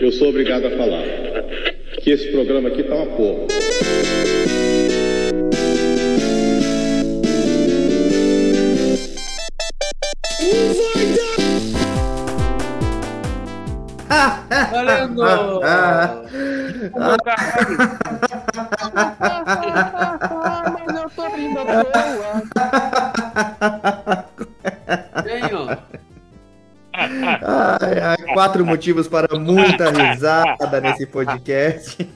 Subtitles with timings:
[0.00, 1.02] Eu sou obrigado a falar
[2.00, 3.46] que esse programa aqui tá uma porra.
[14.70, 15.60] Valendo!
[20.72, 22.55] Mas eu tô rindo à toa.
[28.36, 31.96] Quatro motivos para muita risada nesse podcast.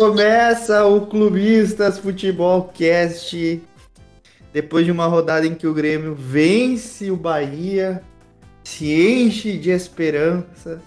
[0.00, 3.62] Começa o Clubistas Futebol Cast.
[4.52, 8.02] Depois de uma rodada em que o Grêmio vence o Bahia,
[8.64, 10.80] se enche de esperanças,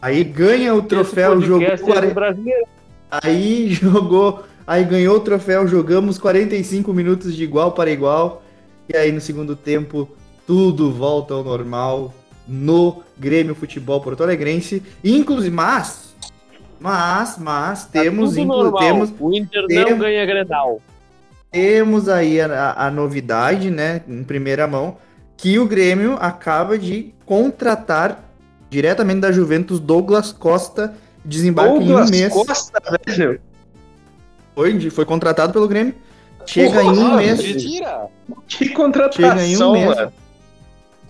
[0.00, 2.66] aí ganha o troféu, jogou Podcast é do 40 brasileiro.
[3.10, 8.42] Aí jogou, aí ganhou o troféu, jogamos 45 minutos de igual para igual.
[8.88, 10.08] E aí no segundo tempo
[10.50, 12.12] tudo volta ao normal
[12.48, 16.12] no Grêmio Futebol Porto Alegrense, inclusive, mas
[16.80, 18.80] mas mas temos Tá Tudo inclu- normal.
[18.82, 20.80] temos O Inter não temos- ganha Grenal.
[21.52, 24.96] temos aí a, a novidade, né, em primeira mão,
[25.36, 28.24] que o Grêmio acaba de contratar
[28.68, 30.94] diretamente da Juventus Douglas Costa,
[31.24, 32.32] desembarca Douglas em um mês.
[32.32, 33.40] Costa, velho.
[34.56, 35.94] Foi, foi contratado pelo Grêmio.
[36.44, 37.38] Chega em um Porra, mês.
[37.40, 38.06] Mentira!
[38.48, 39.86] Que Chega em um contratação, mês.
[39.86, 40.12] mano.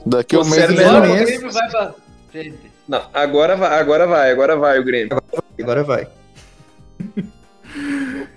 [0.06, 0.88] Daqui a um mês e mês.
[0.88, 1.94] O Grêmio vai pra
[2.30, 2.70] frente.
[2.88, 5.16] Não, agora vai, agora vai, agora vai o Grêmio.
[5.60, 6.08] Agora vai.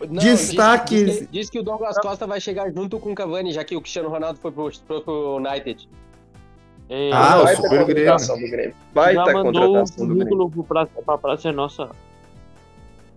[0.09, 0.99] Não, Destaques.
[0.99, 3.63] Diz, diz que- diz que o Douglas Costa vai chegar junto com o Cavani, já
[3.63, 4.69] que o Cristiano Ronaldo foi pro,
[5.01, 5.87] pro United.
[6.89, 8.75] É, Ah, o Super contratação do Grêmio.
[8.93, 10.37] Vai já ter mandou o contratação do Grêmio.
[10.37, 11.89] currículo pra, pra Praça Nossa.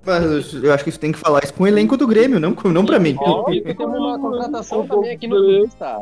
[0.04, 2.50] Mas eu acho que você tem que falar isso com o elenco do Grêmio, não,
[2.64, 3.16] não pra mim.
[3.50, 5.98] E temos uma contratação também aqui no Clubista.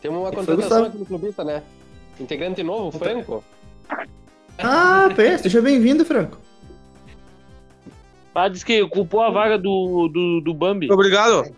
[0.00, 1.62] Temos uma Foi, contratação aqui no Clubista, né?
[2.18, 3.44] Integrante novo, Franco.
[4.62, 6.36] Ah, pé, seja bem-vindo, Franco.
[8.34, 10.92] Ah, diz que ocupou a vaga do, do, do Bambi.
[10.92, 11.50] Obrigado.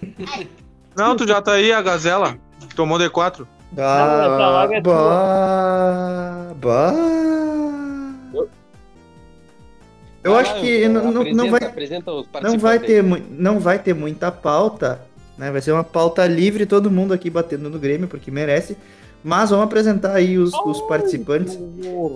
[0.96, 2.38] Não, tu já tá aí, a Gazela.
[2.74, 3.46] Tomou D4.
[3.74, 6.92] essa Ah, vaga é bah, bah.
[10.24, 13.94] Eu Vai acho que não, não- vai, apresenta os não, vai ter, não vai ter
[13.94, 15.00] muita pauta,
[15.38, 15.50] né?
[15.50, 18.76] Vai ser uma pauta livre, todo mundo aqui batendo no Grêmio, porque merece.
[19.22, 21.58] Mas vamos apresentar aí os, os participantes.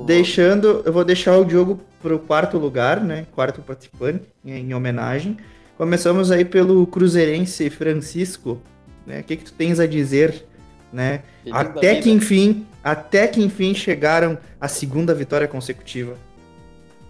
[0.06, 3.26] Deixando, eu vou deixar o Diogo pro quarto lugar, né?
[3.32, 5.36] Quarto participante, em homenagem.
[5.76, 8.60] Começamos aí pelo cruzeirense Francisco,
[9.06, 9.20] né?
[9.20, 10.44] O que, que tu tens a dizer,
[10.92, 11.22] né?
[11.42, 16.14] Feliz Até que enfim, até que enfim chegaram à segunda vitória consecutiva.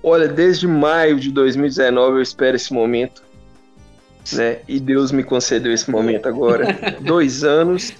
[0.02, 3.22] Olha, desde maio de 2019 eu espero esse momento.
[4.32, 4.58] Né?
[4.68, 6.66] E Deus me concedeu esse momento agora.
[7.00, 7.92] dois anos.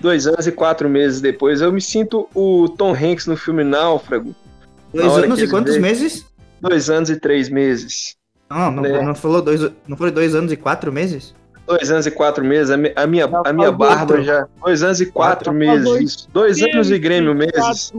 [0.00, 4.34] Dois anos e quatro meses depois, eu me sinto o Tom Hanks no filme Náufrago.
[4.92, 6.26] Dois anos e quantos eles meses?
[6.60, 8.14] Dois anos e três meses.
[8.50, 9.02] Não, não, É.
[9.02, 11.34] não falou dois, não foi dois anos e quatro meses?
[11.66, 12.70] Dois anos e quatro meses.
[12.70, 14.46] A, mi- a minha, a minha barba já.
[14.64, 15.84] Dois anos e quatro meses.
[16.32, 17.92] dois- anos e Grêmio meses.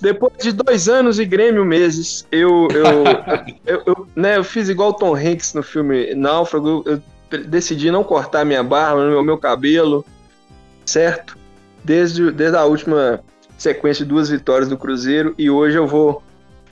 [0.00, 3.04] Depois de dois anos e Grêmio meses, eu, eu,
[3.66, 6.84] eu, eu, né, eu fiz igual o Tom Hanks no filme Náufrago.
[6.86, 7.02] Eu
[7.46, 10.04] decidi não cortar minha barba, meu, meu cabelo,
[10.86, 11.36] certo?
[11.82, 13.20] Desde, desde a última
[13.58, 15.34] sequência de duas vitórias do Cruzeiro.
[15.36, 16.22] E hoje eu vou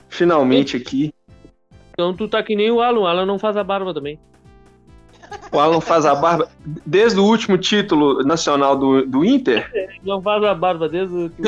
[0.07, 1.13] finalmente aqui.
[1.93, 2.99] Então tu tá que nem o Alan.
[3.01, 4.17] O Alan não faz a barba também.
[5.51, 6.49] O Alan faz a barba.
[6.85, 11.29] Desde o último título nacional do, do Inter, Ele não faz a barba desde o
[11.29, 11.41] que...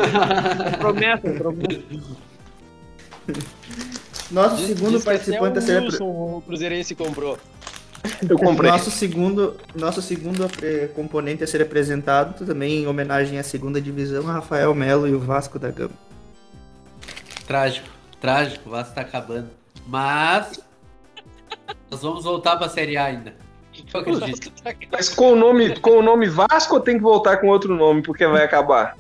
[0.80, 1.82] promessa, promessa.
[4.32, 7.38] Nosso Diz- segundo diz participante a o ser Wilson, o Cruzeirense comprou.
[8.28, 8.70] eu comprei.
[8.72, 14.24] Nosso segundo, nosso segundo eh, componente a ser apresentado, também em homenagem à segunda divisão,
[14.24, 15.94] Rafael Melo e o Vasco da Gama.
[17.48, 17.88] Trágico,
[18.20, 19.50] trágico, o Vasco tá acabando.
[19.88, 20.60] Mas
[21.92, 23.34] nós vamos voltar pra Série A ainda.
[24.92, 28.02] Mas com o nome, com o nome Vasco ou tem que voltar com outro nome,
[28.02, 28.98] porque vai acabar?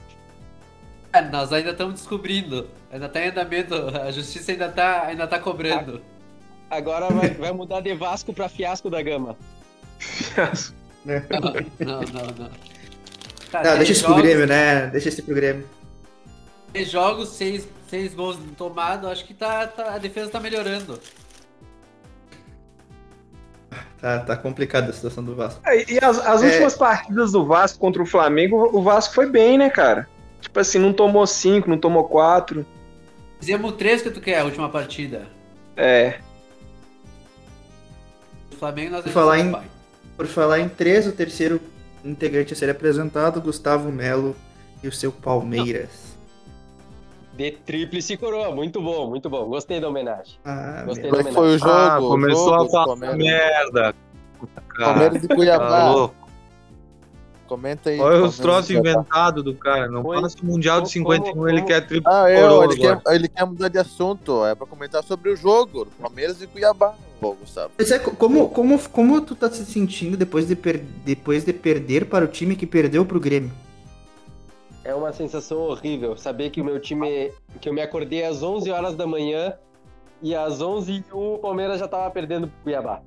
[1.12, 2.67] É, Nós ainda estamos descobrindo.
[2.91, 3.73] Ainda tá em andamento.
[3.75, 6.01] A justiça ainda tá, ainda tá cobrando.
[6.69, 9.35] Agora vai, vai mudar de Vasco pra Fiasco da Gama.
[11.06, 11.25] Né?
[11.29, 12.25] Não, não, não.
[12.39, 12.50] não.
[13.51, 14.88] Tá, deixa isso pro jogos- Grêmio, né?
[14.88, 15.69] Deixa isso pro Grêmio.
[16.71, 19.07] Seis jogos, seis, seis gols tomados.
[19.09, 21.00] Acho que tá, tá- a defesa tá melhorando.
[24.03, 25.61] Tá, tá complicada a situação do Vasco.
[25.65, 26.47] É, E as, as É.
[26.47, 30.09] últimas partidas do Vasco contra o Flamengo, o Vasco foi bem, né, cara?
[30.41, 32.65] Tipo assim, não tomou cinco, não tomou quatro.
[33.39, 35.25] Fizemos três que tu quer, a última partida.
[35.77, 36.15] É.
[38.51, 39.55] O Flamengo nós Por falar em-.
[40.17, 41.61] Por falar em três, o terceiro
[42.03, 44.35] integrante a ser apresentado, Gustavo Melo
[44.83, 46.12] e o seu Palmeiras.
[47.35, 49.45] De tríplice coroa, muito bom, muito bom.
[49.45, 50.35] Gostei da homenagem.
[50.45, 51.71] Ah, Gostei da Como é que foi o jogo?
[51.71, 53.18] Ah, começou jogo a falar Palmeiras.
[53.18, 53.95] merda.
[54.69, 55.91] Cara, Palmeiras e tá Cuiabá.
[55.91, 56.15] louco.
[57.47, 58.00] Comenta aí.
[58.00, 59.88] Olha os troços inventados do cara.
[59.88, 62.65] Não Foi- passa o Mundial de como- 51, ele como- quer triplo Ah, eu, coroa
[62.65, 63.15] ele, quer, agora.
[63.15, 64.45] ele quer mudar de assunto.
[64.45, 65.88] É pra comentar sobre o jogo.
[66.01, 67.71] Palmeiras e Cuiabá, ô, Gustavo.
[67.77, 72.06] Mas é, como, como, como tu tá se sentindo depois de, per- depois de perder
[72.06, 73.51] para o time que perdeu pro Grêmio?
[74.83, 77.31] É uma sensação horrível saber que o meu time.
[77.62, 79.53] que eu me acordei às 11 horas da manhã
[80.21, 83.01] e às 11 h 01 o Palmeiras já tava perdendo pro Cuiabá.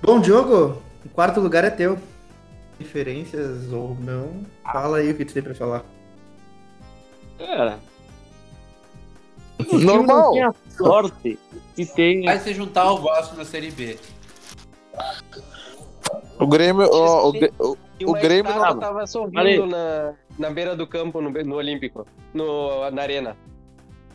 [0.00, 1.98] Bom, Diogo, o quarto lugar é teu.
[2.78, 5.84] Diferenças ou não, fala aí o que tu tem pra falar.
[7.36, 7.80] Cara,
[9.72, 10.32] Normal.
[10.32, 11.38] tem a sorte
[11.74, 12.24] que tem.
[12.24, 13.98] Vai se juntar ao Vasco na Série B.
[16.38, 16.86] O Grêmio.
[16.88, 21.56] o, o- O uma Grêmio não- tava sorrindo na, na beira do campo, no, no
[21.56, 23.36] Olímpico, no, na Arena.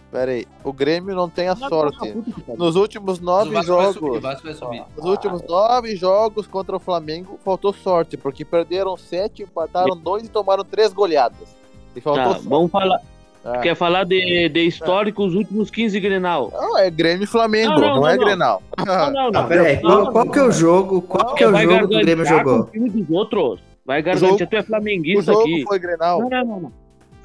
[0.09, 0.45] Pera aí.
[0.63, 2.15] O Grêmio não tem a sorte.
[2.55, 4.21] Nos últimos O nove Vasco vai subir, o jogos.
[4.21, 4.83] Vasco vai subir.
[4.95, 10.29] Nos últimos nove jogos contra o Flamengo, faltou sorte, porque perderam sete, empataram dois e
[10.29, 11.55] tomaram três goleadas.
[11.95, 12.47] E faltou Tá, sorte.
[12.47, 13.01] vamos falar.
[13.45, 13.57] Ah.
[13.59, 16.49] Quer falar de, de histórico os últimos 15 Grenal?
[16.53, 18.25] Não, é Grêmio e Flamengo, Não, não, não, é não, não.
[18.25, 18.63] Grenal.
[18.77, 19.47] Não, não, Ah, não.
[19.47, 21.01] pera aí, qual, qual que é o jogo?
[21.01, 22.63] Qual que é o jogo que o Grêmio jogou?
[22.63, 23.59] com o time dos outros.
[23.85, 25.63] Vai garantir, tu é O flamenguista jogo aqui.
[25.67, 26.19] foi Grenal.
[26.21, 26.71] Não, não, não, não.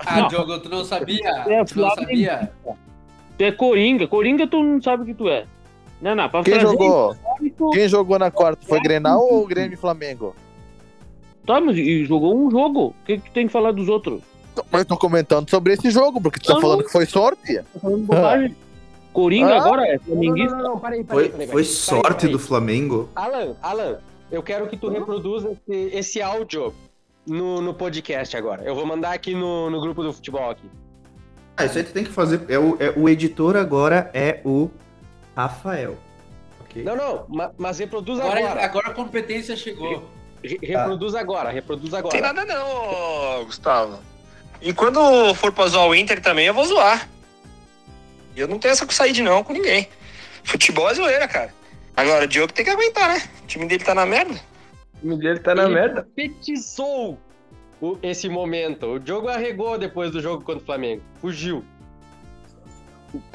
[0.01, 1.29] Ah, Diogo, tu não sabia?
[1.47, 2.51] É, Tu não sabia?
[3.37, 4.09] Tu é Coringa.
[4.09, 5.45] Coringa tu não sabe o que tu é.
[6.03, 6.29] Não, não.
[6.29, 7.13] Pra Quem jogou?
[7.13, 8.67] histórico- Quem jogou na quarta?
[8.67, 10.35] Foi Grenal ou Grêmio e Flamengo?
[11.47, 12.87] Tá, mas e jogou um jogo.
[12.89, 14.21] O que, que tem que falar dos outros?
[14.71, 17.57] Mas eu tô comentando sobre esse jogo, porque tu tá Não, falando que foi sorte.
[17.57, 18.57] Tá falando bobagem.
[19.13, 19.59] Coringa Ah.
[19.65, 20.57] agora é Não, não, flamenguista.
[20.57, 22.33] não, não, peraí, peraí, Foi, peraí, foi peraí, sorte peraí.
[22.33, 23.09] do Flamengo?
[23.17, 23.99] Alan, Alan,
[24.31, 26.73] eu quero que tu reproduza esse, esse áudio
[27.27, 28.63] no, no podcast agora.
[28.63, 30.69] Eu vou mandar aqui no, no grupo do futebol aqui.
[31.57, 32.43] Ah, isso aí tu tem que fazer.
[32.49, 34.71] É o, é- o editor agora é o
[35.35, 35.97] Rafael.
[36.61, 36.85] Ok?
[36.85, 38.65] Não, não, ma- mas reproduz Agora, agora.
[38.65, 40.05] agora a competência chegou.
[40.45, 42.13] Re- reproduz agora, reproduz agora.
[42.13, 43.99] Tem nada não, Gustavo.
[44.61, 47.09] E quando for pra zoar o Inter também, eu vou zoar.
[48.35, 49.89] E Eu não tenho essa com sair de não com ninguém.
[50.45, 51.53] Futebol é zoeira, cara.
[51.97, 53.23] Agora, o Diogo tem que aguentar, né?
[53.43, 54.41] O time dele tá na merda.
[54.97, 56.09] O time dele tá na Ele merda.
[56.15, 57.19] Petizou
[57.81, 58.87] o- esse momento.
[58.87, 61.03] O jogo arregou depois do jogo contra o Flamengo.
[61.21, 61.65] Fugiu.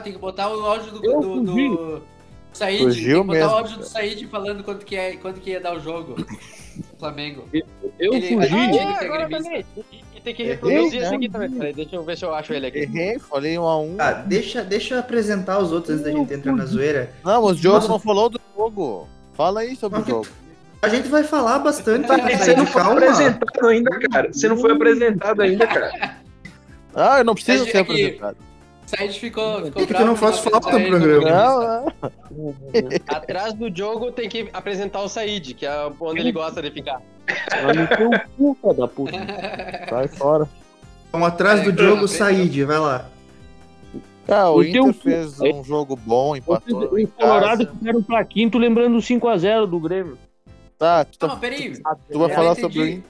[0.04, 2.04] Tem que botar o áudio do, Eu do, do.
[2.54, 2.84] Said.
[2.84, 3.86] Fugiu tem que botar mesmo, o áudio do.
[3.86, 6.16] Said falando quanto que, é, quanto que ia dar o jogo.
[7.00, 7.48] Flamengo.
[8.00, 8.54] Eu Ele- fugi.
[8.56, 9.66] Ah, Ah, ele é, agora também.
[10.24, 11.52] Tem que Errei, reproduzir esse aqui também.
[11.52, 12.80] Peraí, deixa eu ver se eu acho ele aqui.
[12.80, 13.96] Errei, falei um a um.
[14.00, 17.10] Ah, deixa, deixa eu apresentar os outros antes da gente entrar na zoeira.
[17.24, 19.08] Não, mas o Diogo não falou do jogo.
[19.36, 20.28] Fala aí sobre o Mas que- jogo.
[20.82, 22.98] A gente vai falar bastante, Você não foi calma.
[23.00, 24.34] apresentado ainda, cara.
[24.34, 26.18] Você não foi apresentado ainda, cara.
[26.94, 28.38] Ah, eu não preciso ser é que- apresentado.
[28.96, 31.30] Said ficou, ficou que tu bravo não faz falta no ele programa?
[31.30, 31.86] Não,
[32.32, 32.56] não.
[33.08, 37.02] Atrás do jogo tem que apresentar o Said, que é onde ele gosta de ficar.
[37.50, 39.18] Vai no teu cu, da puta.
[39.90, 40.48] Sai fora.
[41.10, 43.10] Então, atrás do jogo, Said, vai lá.
[44.28, 48.58] Ah, o O Inter fez um jogo bom, empatou em Os Colorado ficaram pra quinto,
[48.58, 50.18] lembrando o 5x0 do Grêmio.
[50.78, 51.74] Tá, tu, Não, tá, mas peraí.
[52.12, 52.88] tu vai Eu falar não sobre o.
[52.88, 53.04] Inter.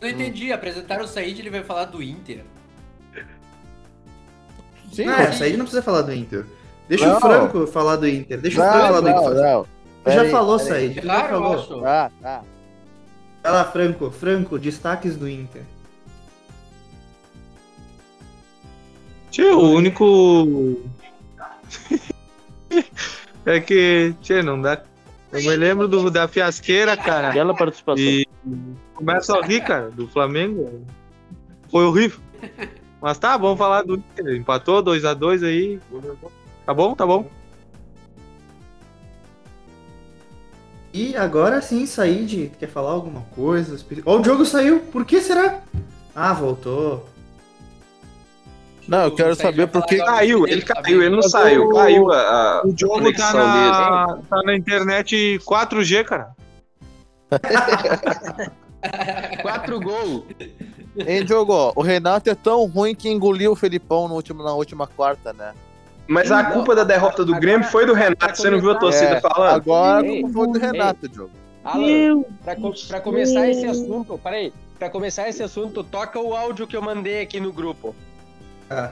[0.00, 0.52] Não entendi.
[0.52, 2.44] Apresentaram o Said, ele vai falar do Inter.
[4.92, 6.44] Sim, Não, mas- Said não precisa falar do Inter.
[6.88, 7.16] Deixa Não.
[7.16, 8.40] o Franco falar do Inter.
[8.40, 9.42] Deixa o Franco não, falar do não, Inter.
[9.42, 9.66] não.
[10.04, 10.66] Pera já aí, falou, aí.
[10.66, 10.94] Said.
[10.94, 11.82] já Claro, eu falou.
[11.82, 12.42] Tá, tá.
[13.42, 14.10] Vai lá, Franco.
[14.10, 15.62] Franco, destaques do Inter.
[19.30, 20.78] Tio, o único.
[23.46, 24.82] é que, tio, não dá.
[25.32, 27.32] Eu me lembro do, da fiasqueira, cara.
[27.32, 28.04] Bela participação.
[28.04, 28.28] E
[28.94, 30.84] começa a rir, cara, do Flamengo.
[31.70, 32.20] Foi horrível.
[33.02, 34.36] Mas tá, vamos falar do Inter.
[34.36, 35.80] Empatou 2x2 aí.
[36.64, 36.94] Tá bom?
[36.94, 37.28] Tá bom.
[40.94, 43.76] E agora sim, Said, quer falar alguma coisa?
[44.06, 44.78] Ó, o jogo saiu.
[44.80, 45.60] Por que será?
[46.14, 47.08] Ah, voltou.
[48.86, 49.96] Não, eu quero saber por que.
[49.96, 51.70] Caiu, ele caiu, ele não saiu.
[51.70, 53.44] Caiu a, a O jogo tá dele.
[53.44, 56.36] na, tá na internet 4G, cara.
[59.40, 60.24] Quatro gols.
[60.98, 61.72] Hein, Diogo?
[61.74, 65.54] O Renato é tão ruim que engoliu o Felipão no último, na última quarta, né?
[66.06, 68.36] Mas a Não, culpa da derrota do agora- Grêmio foi do Renato.
[68.36, 69.54] Você não viu a torcida É, falando?
[69.54, 70.60] Agora Ei, foi do ei.
[70.60, 71.30] Renato, Diogo.
[71.64, 72.56] Alan, pra,
[72.88, 74.52] pra começar esse assunto, peraí.
[74.78, 77.94] Pra começar esse assunto, toca o áudio que eu mandei aqui no grupo.
[78.68, 78.90] Ah,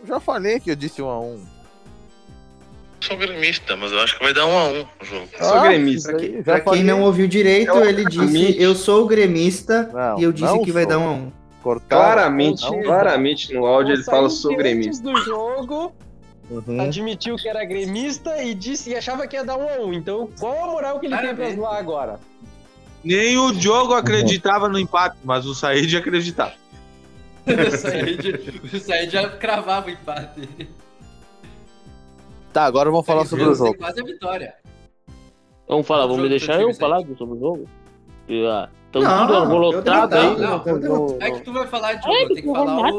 [0.00, 1.44] Eu já falei que eu disse um a um.
[3.02, 5.28] Sou gremista, mas eu acho que vai dar um a um o jogo.
[5.38, 6.12] Sou gremista.
[6.18, 8.60] já Pra quem não ouviu direito, Eu- ele disse.
[8.62, 10.90] Eu sou gremista Não, e eu disse que vai sou.
[10.92, 11.32] dar um a um.
[11.62, 12.02] Cortaram.
[12.02, 15.02] Claramente, Não, claramente no áudio ele fala sou gremista.
[15.04, 15.92] do jogo,
[16.50, 16.80] Uhum.
[16.80, 19.92] admitiu que era gremista e disse e achava que ia dar um a um.
[19.92, 22.20] Então, qual a moral que ele tem pra zoar agora?
[23.04, 26.52] Nem o Diogo acreditava no empate, mas o Said acreditava.
[27.46, 30.48] O Said, o Said já cravava o empate.
[32.52, 33.76] Tá, agora vamos falar sobre o jogo.
[33.78, 34.54] Quase a vitória.
[35.66, 37.68] Vamos falar, vamos me deixar eu falar sobre o jogo?
[38.28, 40.80] Estão Não, tudo derrotei, aí.
[40.80, 41.16] não.
[41.18, 42.98] É que tu vai falar, Diogo, tem que falar o...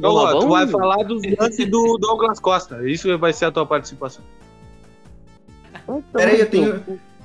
[0.00, 2.88] Ô, tu vai falar dos lances do Douglas Costa.
[2.88, 4.22] Isso vai ser a tua participação.
[6.12, 6.84] Peraí, eu tenho,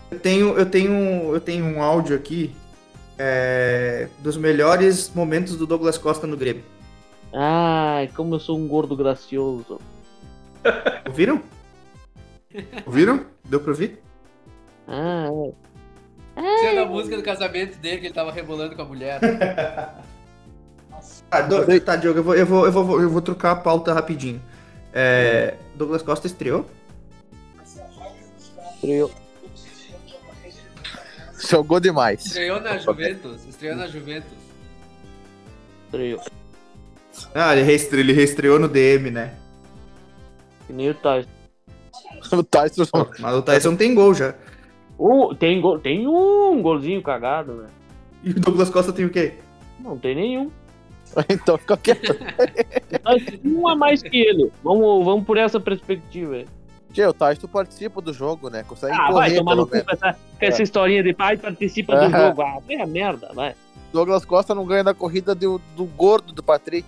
[0.10, 2.56] eu tenho, eu tenho, eu tenho um áudio aqui
[3.18, 6.64] é, dos melhores momentos do Douglas Costa no Grêmio.
[7.32, 9.80] Ai, como eu sou um gordo gracioso.
[11.08, 11.42] Ouviram?
[12.86, 13.26] Ouviram?
[13.46, 14.00] Deu pra ouvir?
[14.88, 15.30] Ah,
[16.62, 19.20] Sendo a música do casamento dele, que ele tava rebolando com a mulher.
[21.30, 23.92] Ah, Do- tá, Diogo, eu vou, eu, vou, eu, vou, eu vou trocar a pauta
[23.92, 24.40] rapidinho.
[24.94, 26.66] É, Douglas Costa estreou?
[28.84, 29.12] eu.
[31.50, 32.24] Jogou demais.
[32.26, 33.44] Estreou na Juventus.
[33.48, 34.32] Estreou na Juventus.
[35.94, 36.22] eu.
[37.34, 39.34] Ah, ele, reestre, ele reestreou no DM, né?
[40.74, 41.30] Nem o Tyson.
[42.32, 42.84] O Tyson.
[43.20, 44.34] Mas o Tyson tem gol já.
[44.98, 47.68] Uh, tem, gol, tem um golzinho cagado, né?
[48.24, 49.34] E o Douglas Costa tem o quê?
[49.80, 50.50] Não tem nenhum.
[51.30, 52.16] então fica quieto.
[53.04, 54.52] Mas um a mais que ele.
[54.64, 56.48] Vamos, vamos por essa perspectiva aí.
[56.92, 58.64] Tio, o Tyson participa do jogo, né?
[58.64, 62.16] Consegue Ah, vai correr, tomar no cu essa, com essa historinha de pai participa do
[62.16, 62.28] É.
[62.28, 62.42] jogo.
[62.42, 63.56] Ah, é a merda, vai.
[63.92, 66.88] Douglas Costa não ganha da corrida do, do gordo do Patrick.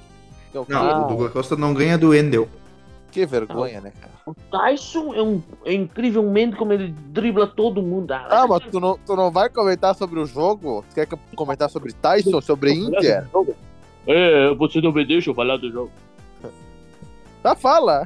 [0.52, 2.48] Que, é o Não, o Douglas Costa não ganha do Endel.
[3.16, 4.12] Que vergonha, né, cara?
[4.26, 8.12] O Tyson é, um, é incrivelmente como ele dribla todo mundo.
[8.12, 10.84] Ah, mas tu não, tu não vai comentar sobre o jogo?
[10.90, 13.26] Tu quer comentar sobre Tyson, sobre Inter?
[14.06, 15.92] É, você não me deixa falar do jogo.
[17.42, 18.06] Tá, fala.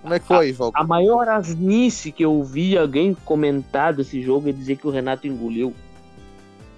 [0.00, 0.72] Como é que foi jogo?
[0.74, 5.26] A maior asnice que eu ouvi alguém comentar desse jogo é dizer que o Renato
[5.26, 5.74] engoliu.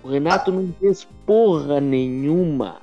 [0.02, 2.78] O Renato não fez porra nenhuma.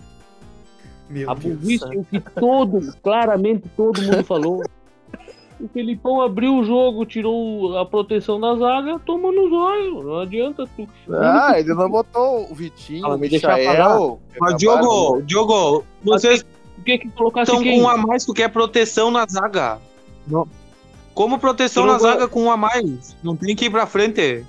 [1.10, 4.64] Meu A burrice é o que todo, claramente todo mundo falou.
[5.60, 10.04] O Felipão abriu o jogo, tirou a proteção da zaga, toma no zóio.
[10.04, 10.88] Não adianta tu.
[11.12, 14.20] Ah, ele não botou o Vitinho, Ah, o Michael.
[14.40, 16.46] Mas, Diogo, Diogo, vocês
[16.86, 17.82] que que colocasse estão quem?
[17.82, 19.80] com um a mais, tu quer proteção na zaga.
[20.28, 20.48] Não.
[21.14, 23.16] Como proteção na zaga com um a mais?
[23.24, 24.46] Não tem que ir pra frente.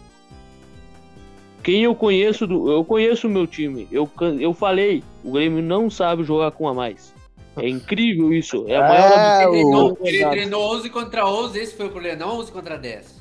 [1.63, 3.87] Quem eu conheço, do, eu conheço o meu time.
[3.91, 4.09] Eu,
[4.41, 7.13] eu falei, o Grêmio não sabe jogar com a mais.
[7.57, 8.65] É incrível isso.
[8.69, 12.17] É a maior É, Ele treinou, ele treinou 11 contra 11, esse foi o problema,
[12.25, 13.19] não 11 contra 10.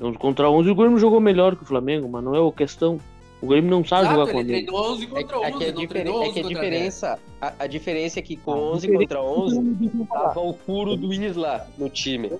[0.00, 2.98] Não, Contra 11 o Grêmio jogou melhor que o Flamengo, mas não é a questão.
[3.40, 4.64] O Grêmio não sabe Exato, jogar com a ele mais.
[4.64, 6.42] treinou 11 É, contra é 11, que, a, não diferen- treinou é 11 que a
[6.42, 6.72] contra 10.
[6.72, 10.96] diferença, a, a diferença é que com Ah, 11 diferen- contra 11 tava o puro
[10.96, 12.32] do Isla no time.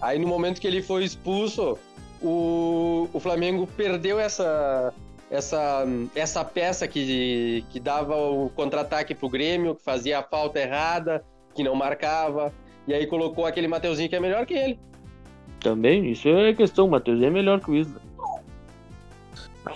[0.00, 1.78] Aí no momento que ele foi expulso,
[2.22, 4.92] o, o Flamengo perdeu essa
[5.30, 5.84] essa
[6.14, 11.24] essa peça que, que dava o contra-ataque pro Grêmio, que fazia a falta errada,
[11.54, 12.52] que não marcava,
[12.86, 14.78] e aí colocou aquele Mateuzinho que é melhor que ele.
[15.60, 16.86] Também, isso é questão.
[16.86, 18.00] O Matheus é melhor que o Isla.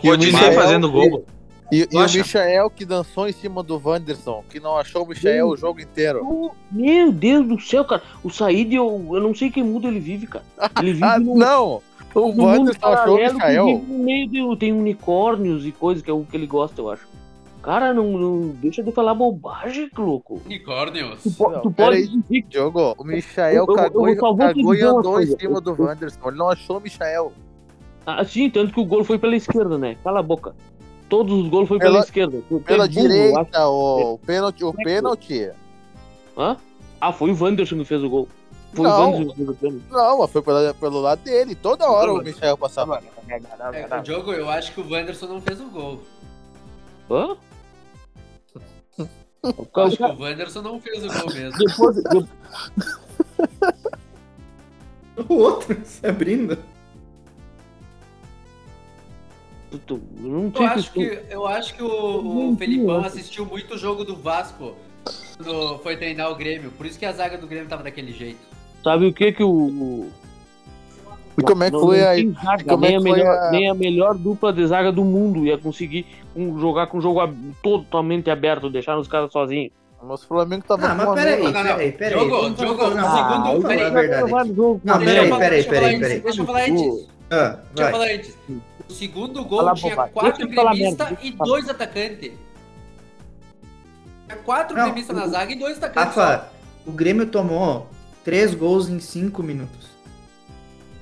[0.03, 1.25] E o Michael- fazendo gol.
[1.73, 2.01] E, e o?
[2.01, 6.53] Michael que dançou em cima do Wanderson, que não achou o Michael o jogo inteiro.
[6.71, 8.03] Meu Deus do céu, cara.
[8.23, 10.45] O Said, eu, eu não sei que mundo ele vive, cara.
[10.79, 11.83] Ele vive Ah, num- não!
[12.14, 13.66] O mundo Wanderson achou o Michael.
[13.88, 17.06] no meio de, tem unicórnios e coisas que é o que ele gosta, eu acho.
[17.62, 20.40] Cara, não, não deixa de falar bobagem, louco.
[20.44, 21.23] Unicórnios.
[21.23, 22.06] Tu, po- Não, tu pode aí.
[22.06, 25.61] dizer Diogo, o Michael Eu- eu- cagou, eu e- te cagou e andou em cima
[25.61, 26.28] do Eu- Wanderson.
[26.28, 27.33] Ele não achou o Michael.
[28.06, 29.97] Ah, sim, tanto que o gol foi pela esquerda, né?
[30.04, 30.54] Cala a boca.
[31.09, 32.37] Todos os gols foi pela, Pela- esquerda.
[32.38, 32.90] É Pela eu acho.
[32.92, 35.50] direita, o pênalti, o pênalti.
[36.37, 36.56] Hã?
[37.00, 38.28] Ah, foi o Wanderson que fez o gol.
[38.75, 39.35] Foi Não.
[39.90, 41.54] Não, mas foi pela- pelo lado dele.
[41.54, 43.02] Toda hora o Michael passava.
[43.28, 46.02] É, o Diogo, eu acho que o Wanderson não fez o gol.
[47.11, 47.37] Hã?
[48.99, 51.59] Eu acho que o Wanderson não fez o gol mesmo.
[51.59, 52.28] Depois, de-
[55.28, 56.59] O outro se abrindo.
[59.71, 61.16] eu não Eu sei acho que...
[61.16, 64.75] que, eu acho que o, o Felipão assistiu muito o jogo do Vasco
[65.37, 66.71] quando foi treinar o Grêmio.
[66.73, 68.40] Por isso que a zaga do Grêmio tava daquele jeito.
[68.85, 70.09] Sabe o que que o...
[71.37, 73.50] E como é que Não- foi tem zaga, como é nem, a foi melhor, a-
[73.50, 77.19] nem a melhor dupla de zaga do mundo ia conseguir um- jogar com o jogo
[77.19, 79.73] ab- totalmente aberto, deixar os caras sozinhos.
[80.07, 82.12] Mas o Flamengo tava Ah, com mas uma peraí, peraí, peraí.
[82.12, 84.31] Jogo, Vamos jogo, falar- não, peraí, a peraí, peraí,
[85.00, 86.21] deixa eu falar peraí, antes, peraí.
[86.21, 87.09] Deixa eu falar antes.
[87.31, 88.38] Ah, Deixa eu falar antes.
[88.87, 92.33] O segundo gol Fala tinha quatro gremistas e dois atacantes.
[94.26, 96.14] Tinha quatro gremistas na zaga e dois atacantes.
[96.17, 96.49] Rafa,
[96.87, 97.88] o Grêmio tomou
[98.25, 99.88] três gols em cinco minutos.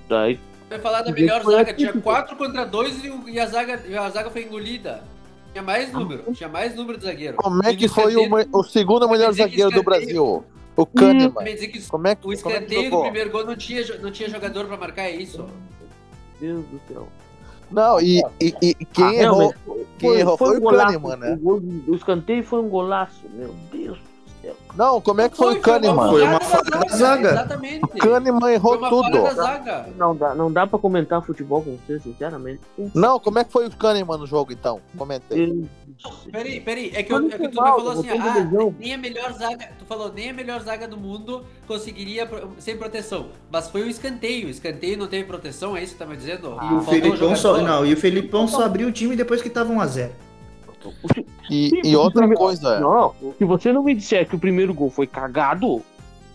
[0.09, 0.39] Daí,
[0.69, 1.75] Vai falar da melhor foi zaga.
[1.75, 2.03] Tinha atípico.
[2.11, 5.03] quatro contra dois e, e a, zaga, e a zaga foi engolida.
[5.53, 6.33] Tinha mais número.
[6.33, 7.37] Tinha mais número de zagueiro.
[7.37, 10.45] Como é que foi o, escanteio- o segundo melhor zagueiro do escanteio- Brasil?
[10.75, 11.45] O Kahneman.
[11.45, 14.11] Que Como é que, o como é que escanteio do primeiro gol não tinha, não
[14.11, 15.45] tinha jogador pra marcar é isso.
[16.41, 17.07] Deus do céu.
[17.71, 19.55] Não, e, e, e quem Ah, errou?
[19.67, 20.87] realmente, quem errou foi um o golaço.
[21.01, 21.33] Kahneman, né?
[21.35, 24.12] O, gol, o escanteio foi um golaço, meu Deus do céu.
[24.77, 26.09] Não, como é que foi, o Kahneman?
[26.09, 27.31] Foi uma falha da zaga.
[27.31, 27.85] Exatamente.
[27.85, 29.03] O Kahneman errou Foi uma tudo.
[29.23, 29.89] falha da zaga.
[29.97, 32.61] Não dá, não dá pra comentar futebol com você, sinceramente.
[32.95, 34.81] Não, como é que foi o Kahneman no jogo, então?
[35.29, 35.67] Deus
[36.33, 38.95] Peraí, peraí, é que, eu, Foi é que tu me intervalo, falou assim, ah, nem
[38.95, 43.27] a melhor zaga, tu falou, nem a melhor zaga do mundo conseguiria pro- sem proteção,
[43.51, 46.57] mas foi o escanteio, o escanteio não teve proteção, é isso que tá me dizendo?
[46.61, 49.73] E o Felipão só, não, e o Felipão só abriu o time depois que tava
[49.73, 50.11] 1x0.
[51.51, 54.73] E, Sim, e outra primeiro- coisa, Não, se você não me disser que o primeiro
[54.73, 55.83] gol foi cagado,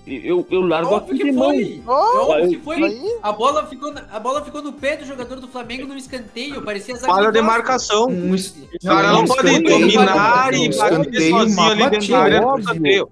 [0.06, 1.50] eu, eu largo Óbvio aqui que de mão.
[1.50, 1.92] foi, Oh,
[2.32, 5.48] óbvio que foi, aí, a bola, ficou a bola ficou no pé do jogador do
[5.48, 8.08] Flamengo no escanteio, parecia zaga Falha de marcação.
[8.08, 12.20] Um Os caras não um podem escanteio, dominar e bater escanteio sozinho ali dentro da
[12.20, 12.62] área do óbvio.
[12.63, 13.10] escanteio.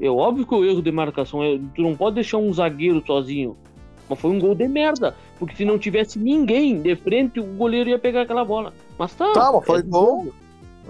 [0.00, 1.58] É óbvio que o erro de marcação é.
[1.74, 3.56] Tu não pode deixar um zagueiro sozinho.
[4.08, 5.14] Mas foi um gol de merda.
[5.38, 8.72] Porque se não tivesse ninguém de frente, o goleiro ia pegar aquela bola.
[8.98, 9.32] Mas tá.
[9.32, 10.28] Tá, mas foi é bom.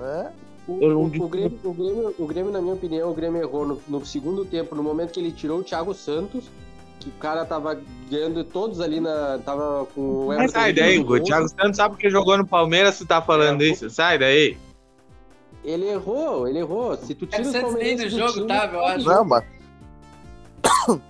[0.00, 0.28] é.
[0.66, 3.40] O, Eu não o- o Grêmio, o, Grêmio, o Grêmio, na minha opinião, o Grêmio
[3.40, 6.44] errou no, no segundo tempo, no momento que ele tirou o Thiago Santos,
[7.00, 9.38] que o cara tava ganhando todos ali na.
[9.44, 11.14] Tava com o Mas Everton sai daí, Hugo.
[11.16, 11.22] O.
[11.22, 13.88] Thiago Santos sabe que jogou no Palmeiras, tu tá falando isso.
[13.88, 14.58] Sai daí.
[15.64, 16.96] Ele errou, ele errou.
[16.96, 19.06] Se tu tira palmeirenses no do jogo time, tava, eu acho.
[19.06, 19.44] Não, mas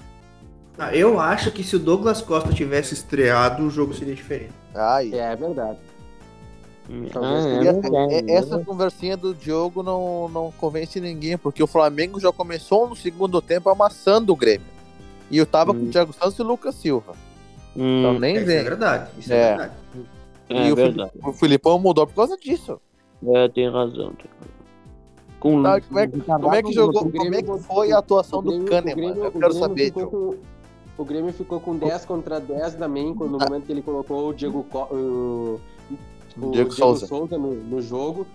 [0.78, 4.52] Ah, eu acho que se o Douglas Costa tivesse estreado, o jogo seria diferente.
[4.74, 5.78] É verdade.
[7.16, 11.66] Ah, é verdade, é- é essa conversinha do Diogo não, não convence ninguém, porque o
[11.66, 14.66] Flamengo já começou no segundo tempo amassando o Grêmio.
[15.30, 15.88] E eu tava com Hum.
[15.88, 17.12] o Thiago Santos e o Lucas Silva.
[17.76, 18.64] Hum, Então nem Isso é vem.
[18.64, 19.10] verdade.
[19.18, 19.48] Isso é, É.
[19.48, 19.72] verdade.
[20.48, 21.10] é e o, verdade.
[21.12, 22.80] Fili- o Filipão mudou por causa disso.
[23.26, 24.12] É, tem razão.
[24.14, 24.58] Tem razão.
[25.40, 27.10] Com Tá, como, é, que- como é que jogou?
[27.12, 28.94] Como é que foi a atuação do Kahneman?
[28.94, 30.36] Grêmio- Eu quero Grêmio saber, Diogo.
[30.98, 34.64] O Grêmio ficou com 10 contra 10 também, no momento que ele colocou o Diego,
[34.64, 35.60] Co- o,
[36.36, 37.06] o Diego Souza.
[37.38, 38.26] no, no jogo.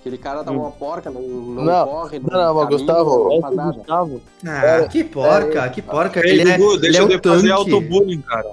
[0.00, 3.54] Aquele cara tá uma porca, não, não, Não, corre, não, não, mas Gustavo- não faz
[3.56, 3.72] nada.
[3.78, 4.20] Gustavo.
[4.46, 6.26] Ah, que porca, que porca.
[6.26, 7.50] Ei, Ele é, Dudu, ele deixa é eu o de fazer tanque.
[7.52, 8.50] autobullying, cara.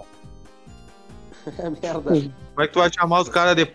[1.60, 2.02] É merda.
[2.02, 3.68] Como é que tu vai chamar os caras de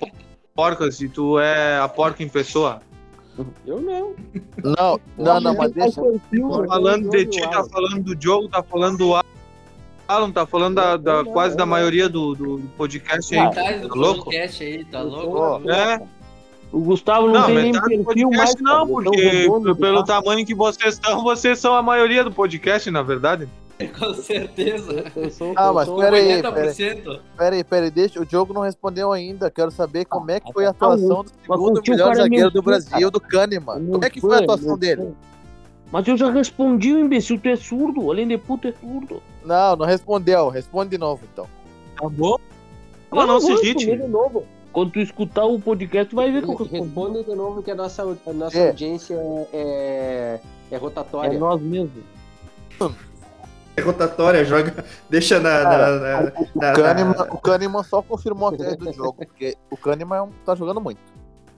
[0.55, 2.81] porca se tu é a porca em pessoa?
[3.65, 4.13] Eu não.
[4.63, 6.03] Não, não, não, mas deixa.
[6.03, 9.15] Tá falando de ti, tá falando do jogo, tá falando do
[10.11, 13.41] Alan, tá falando da, da- quase da maioria do, do podcast aí.
[13.49, 14.25] Metade do Tá louco?
[14.25, 15.71] podcast aí, tá louco?
[15.71, 16.01] É,
[16.73, 17.73] O Gustavo não, não, tem nem
[18.05, 18.55] perfil mais.
[18.61, 20.21] não, porque redondo, pelo tá?
[20.21, 23.49] tamanho que vocês estão, vocês são a maioria do podcast, na verdade.
[23.99, 25.05] Com certeza.
[25.17, 27.21] Eu sou, Ah, eu mas sou- pera aí, 80%.
[27.37, 28.21] Pera aí, pera aí, deixa.
[28.21, 29.51] O Diogo não respondeu ainda.
[29.51, 33.11] Quero saber como é que foi a atuação do segundo melhor é zagueiro do Brasil,
[33.11, 33.87] do Kahneman.
[33.91, 35.15] Como é que foi a atuação dele?
[35.93, 38.11] Mas eu já respondi, o imbecil, tu é surdo.
[38.11, 39.21] Além de puto, é surdo.
[39.45, 40.49] Não, não respondeu.
[40.49, 41.47] Responde de novo, então.
[42.01, 42.37] Tá bom?
[43.13, 43.87] Não vou se irrite.
[43.87, 44.45] de novo.
[44.73, 46.85] Quando tu escutar o podcast, tu vai ver que eu respondo.
[46.85, 48.69] Responde de novo que a nossa, a nossa É.
[48.69, 49.15] audiência
[49.53, 51.37] é, é É rotatória.
[51.37, 52.05] nós mesmos.
[53.77, 54.85] É rotatória, joga.
[55.09, 55.63] Deixa na.
[55.65, 59.57] na, na, na- O na- Kahneman, o Kahneman só confirmou a tese do jogo, porque
[59.71, 61.01] o Kahneman é um- tá jogando muito.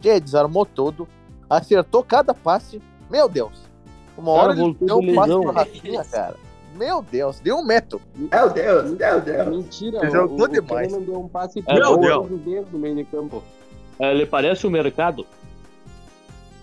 [0.03, 1.07] Ele desarmou tudo,
[1.51, 2.81] acertou cada passe.
[3.11, 3.71] Meu Deus.
[4.17, 5.43] Uma Cara, hora ele voltou deu de um passe lesão.
[5.43, 6.37] pro Rafinha, cara.
[6.77, 8.01] Meu Deus, deu um metro.
[8.17, 9.49] Meu Deus, meu Deus.
[9.49, 10.89] Mentira, Ele o, jogou o demais.
[10.91, 12.71] Kahneman deu um passe É, Meu pro Deus.
[12.73, 13.43] no meio de campo.
[14.01, 15.27] Ele parece o mercado.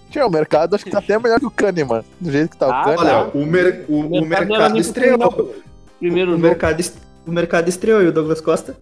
[0.09, 2.03] Tinha o mercado, acho que tá até melhor que o Kahneman.
[2.19, 3.15] Do jeito que tá Ah, o Kahneman.
[3.15, 5.55] Olha, o, mer, o, o não era mercado nem estreou.
[5.99, 6.47] Primeiro O jogo.
[6.47, 8.75] mercado, est- o mercado estreou e o Douglas Costa.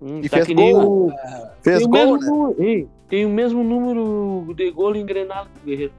[0.00, 1.08] Hum, E tá fez nem gol.
[1.08, 1.12] o-
[1.62, 2.26] Fez tem o gol, mesmo né?
[2.30, 5.92] número, ei, tem o mesmo número de gol engrenado que o Guerreiro.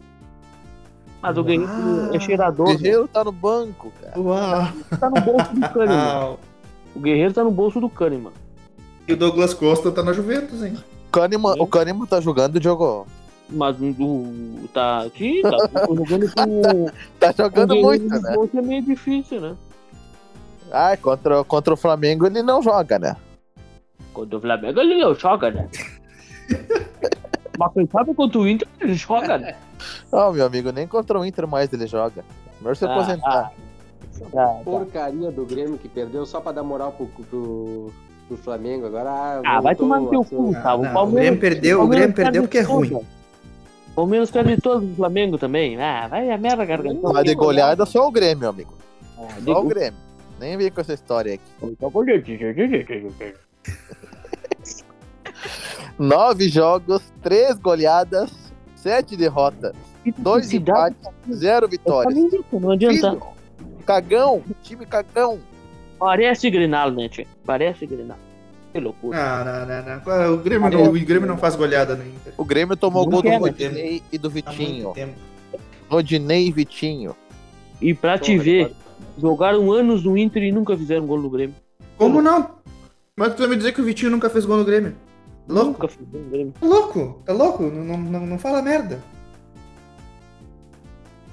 [1.27, 2.13] Mas o Guerreiro Uau.
[2.13, 2.67] é O cheirador.
[2.69, 2.75] né?
[2.75, 4.19] Guerreiro tá no banco, cara.
[4.19, 4.67] Uau.
[4.99, 5.97] Tá no bolso do Kahneman.
[6.07, 6.35] Ah,
[6.95, 8.31] O Guerreiro tá no bolso do Kahneman.
[9.07, 10.77] e o Douglas Costa tá na Juventus, hein?
[11.11, 13.05] Kahneman, o Kahneman tá jogando, jogou.
[13.49, 14.67] Mas o.
[14.73, 15.05] Tá.
[15.17, 16.85] Sim, tá jogando com.
[17.19, 18.35] Tá com o jogando Guerreiro muito, né?
[18.57, 19.55] é meio difícil, né?
[20.71, 23.15] Ah, contra, contra o Flamengo ele não joga, né?
[24.13, 25.67] Quando o Flamengo ele não joga, né?
[27.57, 29.55] Mas quem sabe contra o Inter ele joga, né?
[30.11, 32.23] Ó, meu amigo, nem contra o Inter mais ele joga.
[32.61, 33.51] Melhor se Ah, aposentar.
[34.35, 37.91] Ah, Porcaria do Grêmio que perdeu só pra dar moral pro, pro,
[38.27, 38.85] pro Flamengo.
[38.87, 39.09] Agora.
[39.11, 40.71] Ah, Ah, vai tomar no teu cu, tá?
[40.71, 42.93] Ah, não, o Grêmio perdeu, o Grêmio perdeu porque é ruim.
[42.93, 43.05] O
[43.95, 45.79] Palmeiras perde todos do Flamengo também.
[45.81, 47.09] Ah, vai a merda, garganta.
[47.11, 48.73] Mas de goleada só o Grêmio, meu amigo.
[49.19, 49.99] Ah, Só o Grêmio.
[50.39, 51.43] Nem vem com essa história aqui.
[55.97, 58.31] Nove jogos, três goleadas,
[58.75, 59.73] sete derrotas,
[60.11, 60.97] dois empates,
[61.31, 62.13] zero vitórias.
[62.51, 63.11] Não adianta.
[63.11, 63.21] Filho,
[63.85, 65.39] cagão, time cagão.
[65.99, 67.25] Parece Grenal, né, tio?
[67.45, 68.17] Parece Grenal.
[68.73, 69.17] Que loucura.
[69.17, 70.33] Não, não, não, não.
[70.33, 72.33] O Grêmio, não, o Grêmio não faz goleada no Inter.
[72.37, 73.37] O Grêmio tomou Não gol do né?
[73.37, 74.93] Rodinei e do Vitinho.
[75.89, 77.15] Rodinei e Vitinho.
[77.81, 78.73] E pra te ver,
[79.17, 81.55] jogaram anos no Inter e nunca fizeram gol no Grêmio.
[81.97, 82.43] Como não?
[83.15, 84.95] Como é que tu vai me dizer que o Vitinho nunca fez gol no Grêmio?
[85.47, 85.71] Louco?
[85.71, 86.53] Nunca fizeram no Grêmio.
[86.59, 87.21] Tá louco?
[87.25, 87.63] Tá louco?
[87.63, 89.01] Não, não, não fala merda.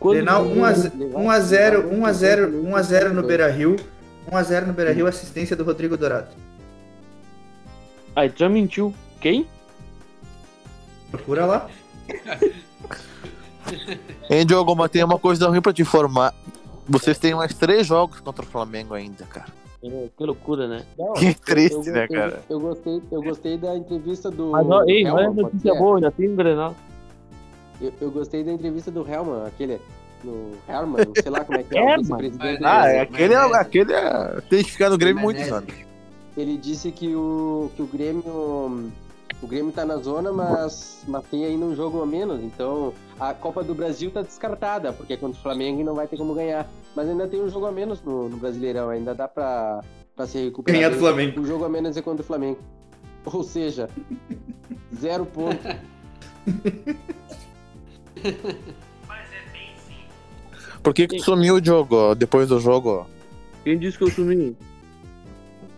[0.04, 3.76] Quando Grenal 1x0 1x0 1x0 1x0 no Beira Rio.
[4.30, 6.28] 1x0 no Beira Rio, assistência do Rodrigo Dourado.
[8.14, 8.92] Aí tu já mentiu.
[9.18, 9.46] Quem?
[11.10, 11.68] Procura lá.
[14.28, 16.34] Hein, Diogo, mas tem uma coisa ruim pra te informar.
[16.86, 19.46] Vocês têm mais três jogos contra o Flamengo ainda, cara.
[19.82, 20.82] É, que loucura, né?
[20.98, 22.42] Não, Que triste, eu- né, eu- cara?
[22.50, 24.50] Eu gostei, eu gostei da entrevista do.
[24.50, 26.74] Mas, ó, ei, Helman, olha a pode notícia boa, ainda tem um Grenal.
[27.80, 29.80] Eu, eu gostei da entrevista do Helman, aquele.
[30.22, 32.64] No Herman, sei lá como é que é, o vice-presidente.
[32.64, 35.74] Ah, é do- aquele, é, aquele é, tem que ficar no Grêmio muitos anos.
[36.36, 38.90] Ele disse que o, que o Grêmio.
[39.42, 42.42] O Grêmio tá na zona, mas, mas tem ainda um jogo a menos.
[42.42, 46.06] Então a Copa do Brasil tá descartada, porque é contra o Flamengo e não vai
[46.06, 46.66] ter como ganhar.
[46.96, 49.82] Mas ainda tem um jogo a menos no, no Brasileirão, ainda dá pra,
[50.16, 50.80] pra se recuperar.
[50.80, 51.40] Ganhar do Flamengo.
[51.40, 52.58] O jogo a menos é contra o Flamengo.
[53.26, 53.90] Ou seja,
[54.98, 55.58] zero ponto.
[60.82, 63.06] Por que, que tu sumiu, Diogo, depois do jogo?
[63.64, 64.54] Quem disse que eu sumi?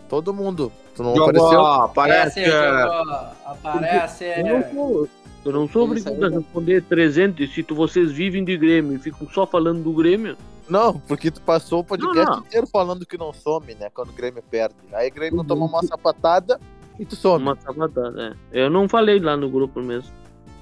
[0.08, 0.72] Todo mundo.
[0.96, 1.60] Tu não Diogo, apareceu?
[1.60, 2.40] aparece.
[2.44, 4.24] Aparece, Diogo, aparece.
[4.24, 5.08] Eu não sou,
[5.44, 9.28] eu não sou obrigado a responder 300 se tu, vocês vivem de Grêmio e ficam
[9.30, 10.36] só falando do Grêmio.
[10.68, 12.38] Não, porque tu passou o podcast Não, não.
[12.40, 13.88] inteiro falando que não some, né?
[13.94, 14.74] Quando o Grêmio perde.
[14.92, 16.58] Aí o Grêmio toma uma sapatada
[16.98, 17.44] e tu some.
[17.44, 18.64] Uma sabatada, é.
[18.64, 20.10] Eu não falei lá no grupo mesmo.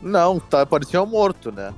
[0.04, 1.74] Não, tá, parecia um morto, né?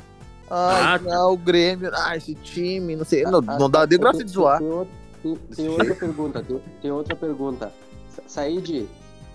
[0.51, 1.05] Ai, Ah, tá.
[1.05, 3.23] não, o Grêmio, ah, esse time, não sei.
[3.25, 4.59] Não, não dá de graça de zoar.
[4.59, 7.73] Tem, outra- tem- tem outra pergunta, tem, tem outra pergunta.
[8.11, 8.87] Sa- Said,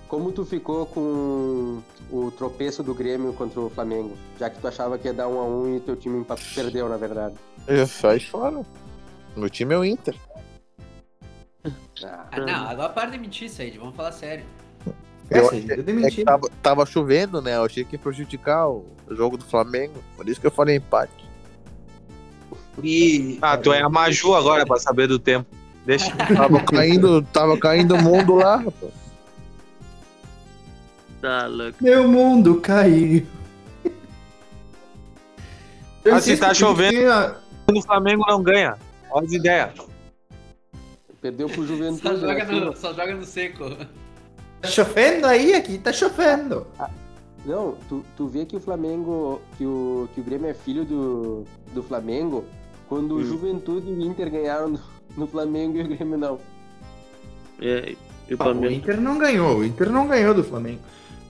[0.08, 4.16] como tu ficou com o tropeço do Grêmio contra o Flamengo?
[4.40, 6.98] Já que tu achava que ia dar um a um e teu time perdeu, na
[6.98, 7.36] verdade.
[7.68, 8.62] Eu sai fora.
[9.36, 10.16] Meu time é o Inter.
[12.04, 13.78] Ah, Ah, não, agora para de mentir, Said.
[13.78, 14.44] Vamos falar sério.
[15.32, 17.56] Eu- Cid, eu É tava, tava chovendo, né?
[17.56, 19.94] Eu achei que ia prejudicar o jogo do Flamengo.
[20.16, 21.30] Por isso que eu falei empate.
[22.84, 23.38] E...
[23.42, 25.48] Ah, tu é a Maju agora pra saber do tempo.
[25.86, 26.14] Deixa.
[26.16, 28.92] Tava caindo, tava caindo o mundo lá, rapaz.
[31.22, 31.78] Tá louco.
[31.82, 33.26] Meu mundo caiu.
[36.04, 36.92] Eu Ah, se insisto tá chovendo.
[36.98, 37.36] tem a-
[37.72, 38.76] O Flamengo não ganha.
[39.12, 39.72] Olha as ideias.
[41.22, 42.20] perdeu pro Só Juventude.
[42.22, 42.60] joga, né?
[42.60, 43.66] no, só joga no seco.
[44.62, 45.54] Tá chovendo aí?
[45.54, 46.68] Aqui tá chovendo.
[47.46, 51.44] Não, tu, tu vê que o Flamengo, que o, que o Grêmio é filho do,
[51.74, 52.46] do Flamengo,
[52.88, 54.80] quando o Juventude e o Inter ganharam no,
[55.18, 56.40] no Flamengo e o Grêmio não.
[57.60, 57.96] É,
[58.30, 58.72] e o Ah, o.
[58.72, 59.58] Inter não ganhou.
[59.58, 60.82] O Inter não ganhou do Flamengo.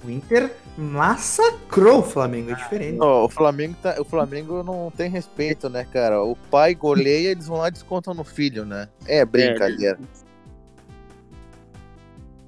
[0.03, 2.51] O Inter massacrou o Flamengo.
[2.51, 2.97] É diferente.
[2.99, 6.23] Ó, o, Flamengo tá, o Flamengo não tem respeito, né, cara?
[6.23, 8.89] O pai goleia, eles vão lá e descontam no filho, né?
[9.05, 9.99] É brincadeira.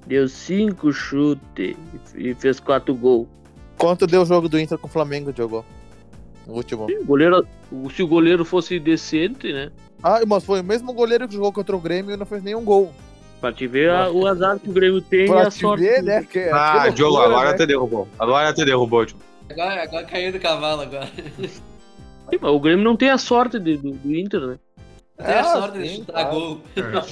[0.06, 1.76] Deu cinco chutes
[2.14, 3.26] e fez quatro gols.
[3.78, 5.64] Quanto deu o jogo do Inter com o Flamengo, Diogo?
[6.46, 6.86] O último.
[6.86, 7.46] O goleiro,
[7.94, 9.70] se o goleiro fosse decente, né?
[10.02, 12.62] Ah, mas foi o mesmo goleiro que jogou contra o Grêmio e não fez nenhum
[12.62, 12.92] gol.
[13.40, 15.82] Pra te ver a- o azar que o Grêmio tem e Pra a te sorte.
[15.82, 16.22] ver, né?
[16.22, 17.56] Que, Ah, que Diogo, agora né?
[17.56, 18.06] te derrubou.
[18.18, 19.22] Agora te derrubou, Diogo.
[19.50, 21.06] Agora, agora caiu do cavalo agora.
[21.08, 24.58] Sim, mas O Grêmio não tem a sorte de- do, do Inter, né?
[25.16, 26.60] Tem a Ah, sorte de chutar gol.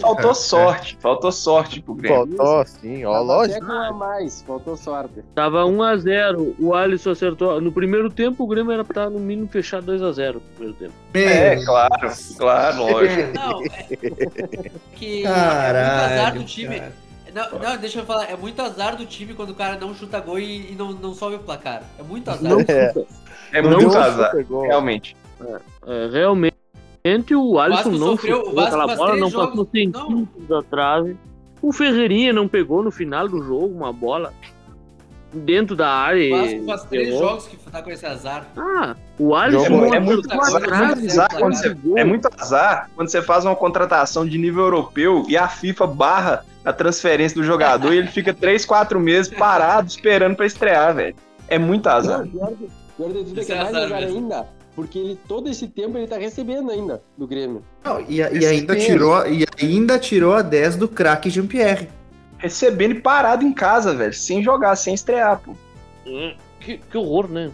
[0.01, 2.37] Faltou sorte, faltou sorte pro Grêmio.
[2.37, 3.65] Faltou, sim, ó, Tava lógico.
[3.65, 5.23] até a mais, faltou sorte.
[5.35, 6.55] Tava 1x0.
[6.59, 7.61] O Alisson acertou.
[7.61, 10.93] No primeiro tempo, o Grêmio era pra no mínimo fechar 2x0 no primeiro tempo.
[11.15, 13.33] É, claro, claro, lógico.
[13.35, 13.69] Não, é
[14.97, 16.81] que é muito Caralho, azar do time.
[16.81, 16.93] cara.
[17.33, 20.21] Não, não, deixa eu falar, é muito azar do time quando o cara não chuta
[20.21, 21.83] gol e, e não, não sobe o placar.
[21.99, 22.43] É muito azar.
[22.43, 22.93] Não, É.
[23.53, 24.33] É muito azar,
[24.67, 25.17] realmente.
[25.87, 26.57] é, realmente,
[27.05, 30.49] o Alisson Vasco não sofreu- o chutou Vasco aquela bola, três não jogos- passou centímetros
[30.49, 31.17] da trave.
[31.61, 34.33] O Ferreirinha não pegou no final do jogo uma bola.
[35.35, 36.29] dentro da área.
[36.37, 37.23] Faz, e faz três ferrou.
[37.31, 38.47] jogos que tá com esse azar.
[38.55, 43.09] Ah, o Alisson É, é muito azar, é azar quando você- é muito azar quando
[43.09, 47.95] você faz uma contratação de nível europeu e a FIFA barra a transferência do jogador
[47.95, 51.17] e ele fica 3, 4 meses parado esperando pra estrear, velho.
[51.49, 52.19] É muito azar.
[52.19, 52.53] Não, pior,
[52.99, 54.19] pior de tudo é que é mais azar azar mesmo.
[54.19, 54.47] ainda,
[54.83, 57.63] porque ele todo esse tempo ele tá recebendo ainda do Grêmio.
[57.85, 61.89] Não, e, e ainda tirou, e ainda tirou a 10 do craque Jean-Pierre.
[62.39, 65.53] Recebendo e parado em casa, velho, sem jogar, sem estrear, pô.
[66.07, 67.51] Hum, Que, que horror, né?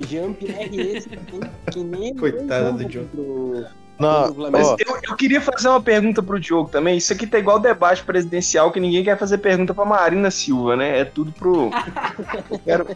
[0.00, 1.40] Jean-Pierre esse que,
[1.72, 3.64] que nem Coitado do pro-
[4.00, 6.96] Não, ó, Eu, eu queria fazer uma pergunta pro Diogo também.
[6.96, 11.00] Isso aqui tá igual debate presidencial que ninguém quer fazer pergunta pra Marina Silva, né?
[11.00, 11.70] É tudo pro.
[12.50, 12.86] Eu quero,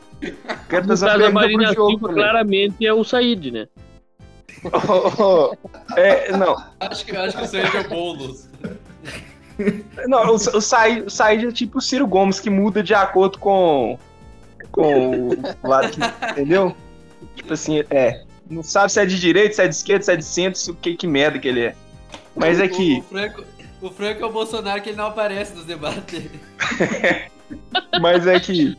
[0.68, 2.22] quero fazer uma da pergunta Marina pro Diogo Silva, também.
[2.24, 3.68] claramente é o Said, né?
[5.96, 8.48] é, não, Acho que, acho que isso aí é o Boulos.
[10.08, 13.38] não, o, o, Said, o Said é tipo o Ciro Gomes, que muda de acordo
[13.38, 13.98] com,
[14.72, 16.00] com o lado que.
[16.30, 16.74] Entendeu?
[17.36, 18.23] Tipo assim, é.
[18.48, 20.70] Não sabe se é de direita, se é de esquerda, se é de centro, se
[20.70, 21.74] o que, que merda que ele é.
[22.36, 22.98] Mas é que.
[22.98, 23.44] o, Franco,
[23.80, 26.30] o Franco é o Bolsonaro que ele não aparece nos debates.
[28.00, 28.76] Mas é que.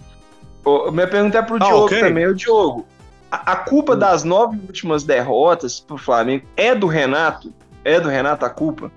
[0.63, 1.99] Ô, minha pergunta é pro Ah, Diogo ok.
[1.99, 2.27] também.
[2.27, 2.85] O Diogo,
[3.31, 7.53] a, a culpa das nove últimas derrotas pro Flamengo é do Renato?
[7.83, 8.91] É do Renato a culpa?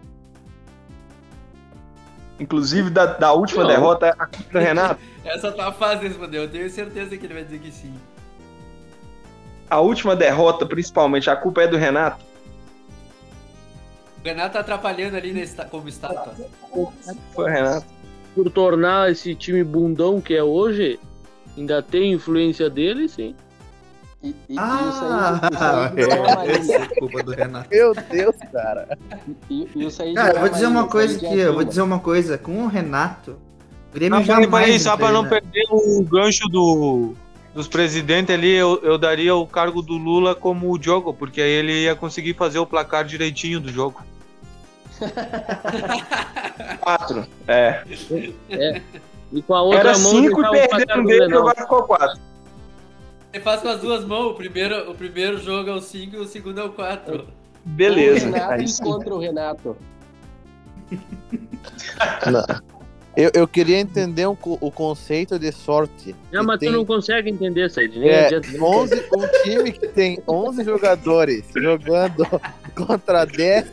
[2.40, 3.70] Inclusive da, da última Não.
[3.70, 5.00] derrota, a culpa é do Renato?
[5.24, 7.92] Essa tá fácil de responder, eu tenho certeza que ele vai dizer que sim.
[9.70, 12.24] A última derrota, principalmente, a culpa é do Renato?
[14.22, 16.34] O Renato tá atrapalhando ali nesse, como estátua.
[17.34, 17.86] Foi o Renato.
[18.34, 20.98] Por tornar esse time bundão que é hoje,
[21.56, 23.34] ainda tem influência dele, sim.
[24.22, 26.76] E, e, Ah, e o Said, o Said deu uma essa linha.
[26.76, 27.68] é culpa do Renato.
[27.70, 28.98] meu Deus, cara.
[29.48, 32.00] E, e Cara, eu vou dizer linha, uma coisa aqui, é eu vou dizer uma
[32.00, 33.38] coisa, com o Renato,
[33.90, 35.40] o Grêmio Não, jamais peraí, só pra não treina.
[35.40, 37.14] perder o gancho do,
[37.58, 41.50] dos presidentes ali, eu, eu daria o cargo do Lula como o Diogo, porque aí
[41.50, 44.00] ele ia conseguir fazer o placar direitinho do jogo.
[46.78, 47.26] Quatro.
[47.48, 47.82] É.
[49.32, 51.82] E com a outra Era mão cinco e o placar perderam do dele, agora ficou
[51.82, 52.20] quatro.
[53.32, 56.18] Ele faz com as duas mãos, o primeiro, o primeiro jogo é o 5 e
[56.20, 57.26] o segundo é o 4.
[57.64, 58.28] Beleza.
[58.28, 58.84] O Renato Aí sim.
[58.84, 59.76] contra o Renato.
[63.20, 66.14] Eu, eu queria entender um o conceito de sorte.
[66.30, 67.98] Não, mas tem- tu não consegue entender, Said.
[67.98, 68.48] Nem É, adianta.
[68.64, 72.24] 11, um time que tem 11 jogadores jogando
[72.76, 73.66] contra 10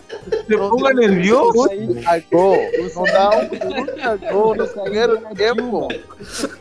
[0.49, 1.71] não Pula dá nervioso?
[1.71, 2.57] Isso aí, a gol.
[2.95, 5.87] Não dá um gol no primeiro tempo.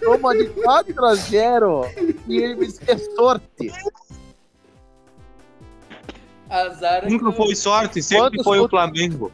[0.03, 1.87] Toma de 4 a 0
[2.29, 3.73] e ele me diz que é sorte.
[6.51, 9.33] Azar é Nunca que- foi sorte, sempre Quantos foi o Flamengo.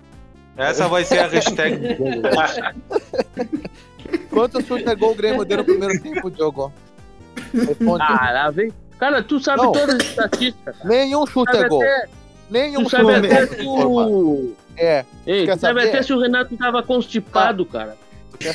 [0.60, 2.20] Essa vai ser a hashtag do jogo.
[4.30, 6.72] Quantos chutes gol o Grêmio deu no primeiro tempo, Diogo?
[7.54, 8.02] Responde.
[8.02, 8.72] Ah, lá vem.
[8.98, 9.72] Cara, tu sabe Não.
[9.72, 10.76] todas as estatísticas.
[10.76, 10.88] cara.
[10.88, 11.82] Nenhum chute a gol.
[11.82, 12.08] até,
[12.50, 14.52] Nenhum tu chute sabe a até se o...
[14.76, 17.96] É, Ei, tu sabe até se o Renato tava constipado, cara.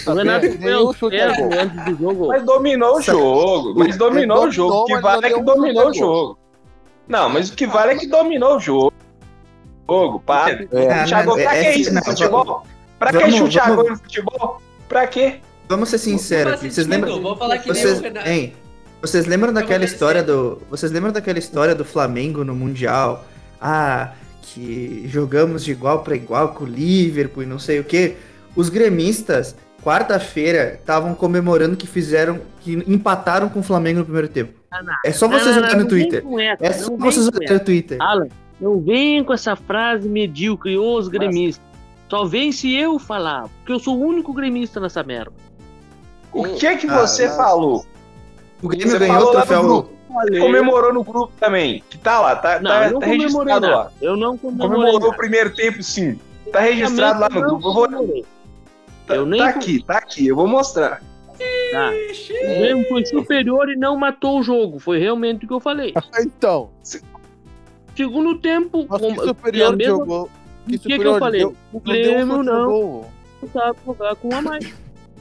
[0.08, 1.60] O Renato ao chute ferro gol.
[1.60, 2.28] antes do jogo.
[2.28, 3.80] Mas dominou o jogo.
[3.80, 4.74] Mas dominou o jogo.
[4.76, 6.40] O que mas vale é que dominou o jogo.
[7.08, 8.94] Não, mas o que vale é que dominou o jogo.
[9.88, 10.54] Jogo, para.
[10.72, 10.92] É.
[10.92, 12.66] Ah, Thiago, não, pra é- que é- isso no futebol?
[13.00, 14.62] Pra que chute gol no futebol?
[14.88, 15.36] Pra quê?
[15.68, 17.22] Vamos ser sinceros Vocês lembram?
[17.22, 18.30] Vamos falar que Vocês, nem o Renato.
[18.30, 18.54] hein,
[19.02, 20.62] vocês lembram daquela vou história do.
[20.70, 23.26] Vocês lembram daquela história do Flamengo no Mundial?
[23.60, 28.16] Ah, que jogamos de igual para igual com o Liverpool e não sei o quê.
[28.56, 32.40] Os gremistas, quarta-feira, estavam comemorando que fizeram.
[32.62, 34.54] que empataram com o Flamengo no primeiro tempo.
[35.06, 36.24] É só vocês olharem no Twitter.
[36.40, 37.98] essa, É só vocês olharem no Twitter.
[38.02, 38.28] Alan,
[38.60, 41.64] não vem com essa frase medíocre, os gremistas.
[42.10, 45.34] Só vem se eu falar, porque eu sou o único gremista nessa merda.
[46.32, 47.86] O que é que Ah, você mas- falou?
[48.62, 49.64] O Grêmio Você ganhou o troféu.
[49.64, 49.90] grupo.
[50.40, 51.84] Comemorou no grupo também.
[51.90, 53.76] Que tá lá, tá, Não, tá, eu tá registrado nada.
[53.76, 53.92] lá.
[54.02, 56.18] Eu não comemorei Comemorou o primeiro tempo, sim.
[56.54, 57.68] Tá registrado lá no grupo.
[57.68, 58.26] Eu vou, comemorei.
[59.08, 60.28] tá, Eu nem tá aqui, tá aqui.
[60.28, 61.02] Eu vou mostrar.
[61.72, 61.90] Tá.
[61.90, 64.80] O Grêmio foi superior e não matou o jogo.
[64.80, 65.94] Foi realmente o que eu falei.
[66.22, 66.70] Então,
[67.96, 70.30] Segundo tempo, mas com- que superior a mesma- jogou.
[70.68, 71.42] Que o que, que eu falei?
[71.42, 73.06] deu- o Grêmio não gol.
[73.54, 74.74] sabe jogar com a mais.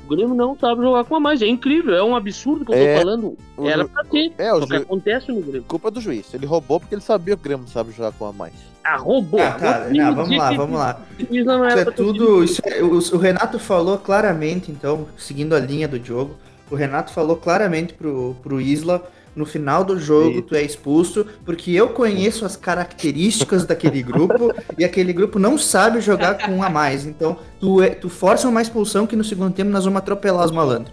[0.05, 1.41] O Grêmio não sabe jogar com a mais.
[1.43, 3.39] É incrível, é um absurdo que eu tô É, falando.
[3.57, 4.33] o Era pra ter.
[4.39, 4.83] É, o Só que ju...
[4.83, 5.65] acontece no Grêmio.
[5.69, 6.33] culpa do juiz.
[6.35, 8.53] Ele roubou porque ele sabia que o Grêmio não sabe jogar com a mais.
[8.83, 9.41] Ah, roubou.
[9.41, 11.01] Ah, cara, não, vamos lá, vamos lá.
[11.19, 12.45] Isso não Isso era é tudo.
[12.45, 16.35] isso é- o, o Renato falou claramente, então, seguindo a linha do jogo,
[16.71, 19.03] o Renato falou claramente pro, pro Isla.
[19.37, 20.43] No final do jogo, Isso.
[20.43, 26.01] tu é expulso, porque eu conheço as características daquele grupo e aquele grupo não sabe
[26.01, 27.05] jogar com um a mais.
[27.05, 30.53] Então, tu, é- tu força uma expulsão que no segundo tempo nós vamos atropelar os
[30.53, 30.93] malandros.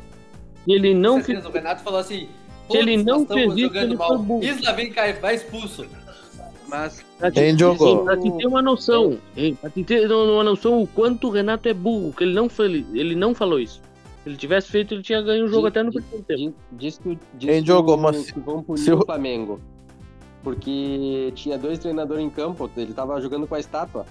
[0.67, 2.27] Ele não Com certeza, O Renato falou assim.
[2.69, 4.07] Se ele "Putz, não fez isso, ele mal.
[4.09, 4.43] foi burro.
[4.43, 5.85] Isla, vem cá, vai expulso.
[6.67, 8.03] Mas Pra te, Quem jogou?
[8.05, 9.55] Pra te ter uma noção, hein?
[9.59, 12.85] Pra te ter uma noção o quanto o Renato é burro, que ele não, foi,
[12.93, 13.81] ele não falou isso.
[14.23, 16.39] Se ele tivesse feito, ele tinha ganho o jogo Sim, até no primeiro tempo.
[16.39, 19.59] diz, diz que, diz Quem que jogou, o- mas que vão punir se o- Flamengo.
[20.43, 24.05] Porque tinha dois treinadores em campo, ele tava jogando com a estátua.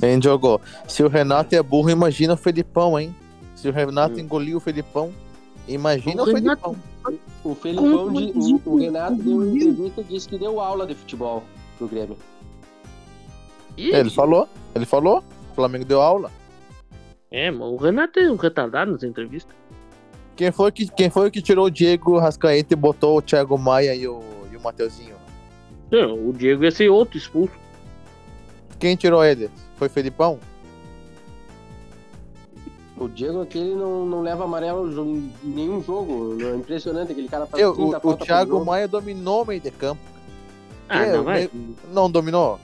[0.00, 0.60] Quem jogou?
[0.88, 3.14] Se o Renato é burro, imagina o Felipão, hein?
[3.54, 4.20] Se o Renato Hum.
[4.20, 5.12] engoliu o Felipão,
[5.68, 7.18] imagina o, O Renato- Felipão.
[7.44, 10.94] O Felipão, de- o, o Renato deu uma entrevista e disse que deu aula de
[10.94, 11.42] futebol
[11.78, 12.16] pro Grêmio.
[13.76, 15.22] Ele falou, ele falou.
[15.50, 16.30] O Flamengo deu aula.
[17.34, 19.52] É, mas o Renato é um retardado nas entrevistas.
[20.36, 23.92] Quem foi que, quem foi que tirou o Diego Rascaeta e botou o Thiago Maia
[23.92, 24.20] e o,
[24.52, 25.16] e o Mateuzinho?
[25.90, 27.52] Não, o Diego ia ser outro expulso.
[28.78, 29.50] Quem tirou ele?
[29.74, 30.38] Foi Felipão?
[32.96, 36.36] O Diego aquele não, não leva amarelo em nenhum jogo.
[36.40, 38.64] É impressionante, aquele cara faz Eu, 30 o, o Thiago.
[38.64, 40.00] Maia dominou o meio de campo.
[40.88, 41.50] Ah, É, não, vai.
[41.92, 42.60] Não dominou?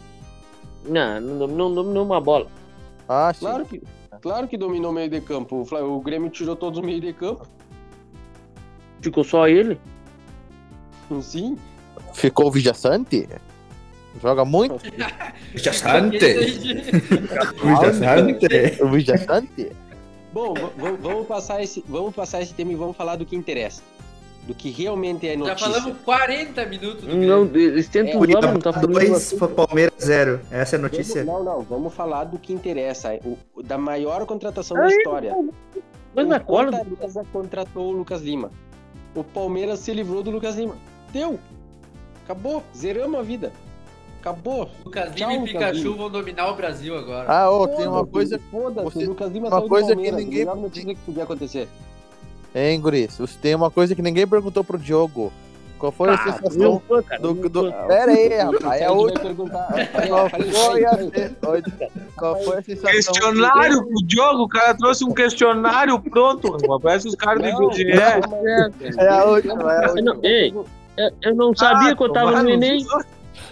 [0.85, 2.47] Não, não, não dominou uma bola.
[3.09, 3.41] Ah, sim.
[3.41, 3.83] Claro que,
[4.21, 5.67] claro que dominou o meio de campo.
[5.71, 7.47] O, o Grêmio tirou todos os meio de campo.
[9.01, 9.81] Ficou só ele.
[11.23, 11.57] Sim.
[12.15, 13.29] Ficou o Vijaçante?
[14.21, 14.79] Joga muito?
[15.53, 16.19] Vijaçante.
[18.83, 19.73] O Vijaçante?
[20.33, 20.55] Bom,
[21.01, 23.83] vamos passar esse, vamos passar esse tema e vamos falar do que interessa.
[24.47, 25.71] Do que realmente é Já notícia.
[25.71, 28.93] falamos 40 minutos do Não, eles tentam É, mas não tá falando.
[28.93, 30.41] Dois, Palmeiras zero.
[30.51, 31.25] Essa é a Vamos- notícia.
[31.25, 33.19] não, não, vamos falar do que interessa.
[33.25, 35.37] O, o- da maior contratação da história.
[36.15, 36.73] Mas na o cola.
[36.73, 38.51] Fortaleza contratou o Lucas Lima.
[39.15, 40.75] O Palmeiras se livrou do Lucas Lima.
[41.13, 41.39] Deu.
[42.25, 42.63] Acabou.
[42.75, 43.53] Zeramos a vida.
[44.21, 44.69] Acabou.
[44.85, 45.97] Lucas Lima e Pikachu Lima.
[45.97, 47.31] vão dominar o Brasil agora.
[47.31, 48.41] Ah, ô, tem uma coisa.
[48.51, 50.19] Foda-se, Lucas Lima uma saiu do coisa que Palmeiras.
[50.25, 51.69] ninguém- Melhor notícia que podia acontecer.
[52.55, 53.17] Hein, Guris?
[53.19, 55.33] Você tem uma coisa que ninguém perguntou pro Diogo.
[55.79, 57.23] Qual foi a Ah, sensação fã, cara.
[57.23, 57.33] do.
[57.49, 57.71] do...
[57.73, 57.87] fã.
[57.87, 58.83] Pera aí, rapaz.
[58.83, 59.69] É perguntar.
[60.09, 60.91] Qual foi a,
[62.17, 62.91] qual foi a sensação?
[62.91, 66.53] Questionário pro Diogo, o cara trouxe um questionário pronto.
[66.53, 66.83] rapaz.
[66.83, 67.93] Parece os caras do Não, IBGE.
[67.93, 70.15] É a última, é a Eu última.
[70.15, 70.67] não, ei, eu-
[71.23, 72.85] eu não sabia que eu tava no Enem.
[72.85, 73.03] cu.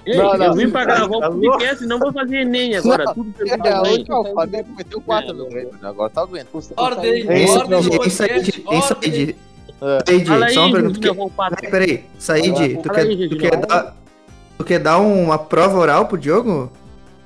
[0.06, 0.46] Ei, Não, não.
[0.46, 3.04] eu vim pra gravar o podcast, não vou fazer Enem agora.
[3.14, 3.92] Tudo É a pergunta bem.
[3.98, 4.20] última.
[4.20, 5.74] O Flamengo meteu 4 no Grêmio?
[5.82, 6.48] Agora tá doendo.
[6.76, 7.48] Ordem, ordem hein,
[7.96, 9.36] podcast, Said, hein, Said.
[9.80, 10.04] ordem.
[10.06, 10.98] Said, Fala só uma aí, pergunta.
[11.00, 11.10] Que-.
[11.14, 12.04] Peraí, peraí.
[12.18, 13.38] Said, tu aí, quer, tu Virgínia.
[13.38, 13.96] quer dar.
[14.58, 16.72] Tu quer dar uma prova oral pro Diogo?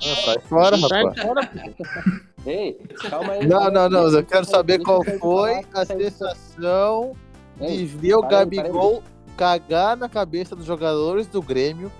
[0.04, 1.22] Ah, sai fora, Sai rapaz.
[1.22, 1.50] fora,
[2.44, 2.76] Ei,
[3.08, 3.46] calma aí.
[3.46, 4.08] Não, não, não.
[4.08, 7.14] Eu quero saber qual foi a sensação
[7.60, 8.30] de ver o aí, aí.
[8.30, 9.02] Gabigol
[9.36, 11.90] cagar na cabeça dos jogadores do Grêmio,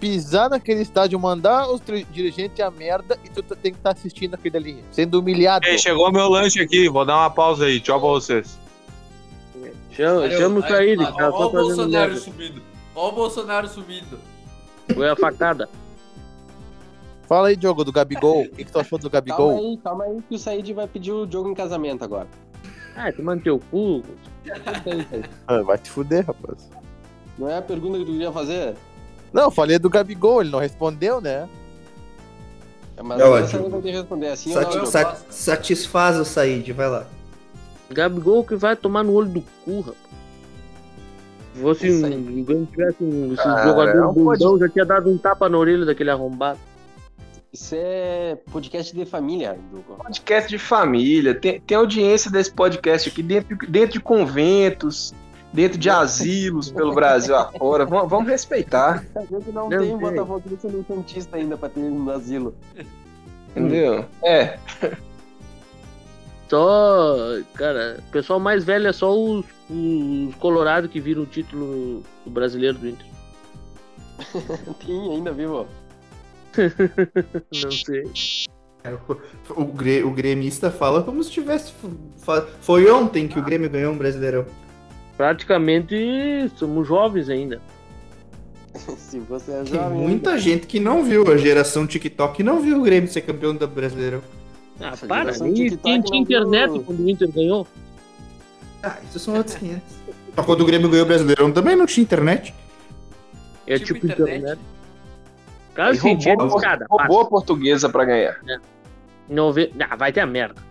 [0.00, 4.56] pisar naquele estádio, mandar os dirigentes a merda e tu tem que estar assistindo aquele
[4.56, 5.66] ali, sendo humilhado.
[5.66, 7.78] Ei, chegou meu lanche aqui, vou dar uma pausa aí.
[7.78, 8.58] Tchau pra vocês.
[9.92, 11.32] Chama, chama o olha, cara.
[11.32, 12.16] Olha o fazendo Bolsonaro merda.
[12.16, 12.62] subindo.
[12.94, 14.18] Olha o Bolsonaro subindo.
[14.94, 15.68] Foi a facada.
[17.28, 18.42] Fala aí, Diogo, do Gabigol.
[18.42, 19.58] O que, que tu achou do Calma Gabigol?
[19.58, 22.26] aí, calma aí que o Said vai pedir o jogo em casamento agora.
[22.96, 24.02] Ah, tu manteu o cu.
[25.46, 26.68] Ah, vai te fuder, rapaz.
[27.38, 28.74] Não é a pergunta que tu queria fazer?
[29.32, 31.48] Não, eu falei do Gabigol, ele não respondeu, né?
[33.02, 33.60] Mas É agora o ótimo.
[33.60, 34.82] Said vai ter que responder assim Sati- não.
[34.84, 35.26] eu sa- gosto.
[35.30, 37.06] satisfaz o Said, vai lá.
[37.90, 39.96] Gabigol que vai tomar no olho do cu, rapaz.
[41.54, 45.58] Se fosse um, tivesse um jogador não pode- bundão, já tinha dado um tapa na
[45.58, 46.58] orelha daquele arrombado.
[47.52, 49.94] Isso é podcast de família, Duco.
[49.96, 51.34] Podcast de família.
[51.34, 55.12] Tem, tem audiência desse podcast aqui dentro, dentro de conventos,
[55.52, 57.84] dentro de asilos pelo Brasil afora.
[57.84, 61.80] Vamos, vamos respeitar, A gente não, Não tem um botafoguense no Santista ainda pra ter
[61.80, 62.54] no asilo.
[63.50, 64.04] entendeu?
[64.22, 64.58] É.
[66.48, 67.16] Só,
[67.54, 72.30] cara, o pessoal mais velho é só os, os Colorado que viram o título do
[72.30, 73.06] brasileiro do Inter.
[74.84, 75.66] Tem ainda, viu?
[77.54, 78.02] Não sei.
[78.82, 78.92] É,
[79.50, 81.72] O, o gremista fala como se tivesse.
[82.60, 84.44] Foi ontem que o Grêmio ganhou um brasileirão.
[85.20, 87.60] Praticamente somos jovens ainda.
[88.96, 89.98] Se você é Tem jovem.
[89.98, 93.68] muita gente que não viu, a geração TikTok não viu o Grêmio ser campeão do
[93.68, 94.22] Brasileirão.
[94.80, 96.82] Ah, Essa para, nem tinha, não internet viu.
[96.84, 97.66] quando o Inter ganhou.
[98.82, 99.82] Ah, isso são outros 500.
[100.34, 102.54] Mas quando o Grêmio ganhou o Brasileirão também não tinha internet.
[103.66, 104.38] É Tipo tipo, internet.
[104.38, 104.60] internet.
[105.74, 106.86] Cara, E sim, tinha roubou, para.
[106.88, 108.40] roubou a portuguesa pra ganhar.
[109.28, 109.70] Nove...
[109.80, 110.69] Ah, vai ter a merda.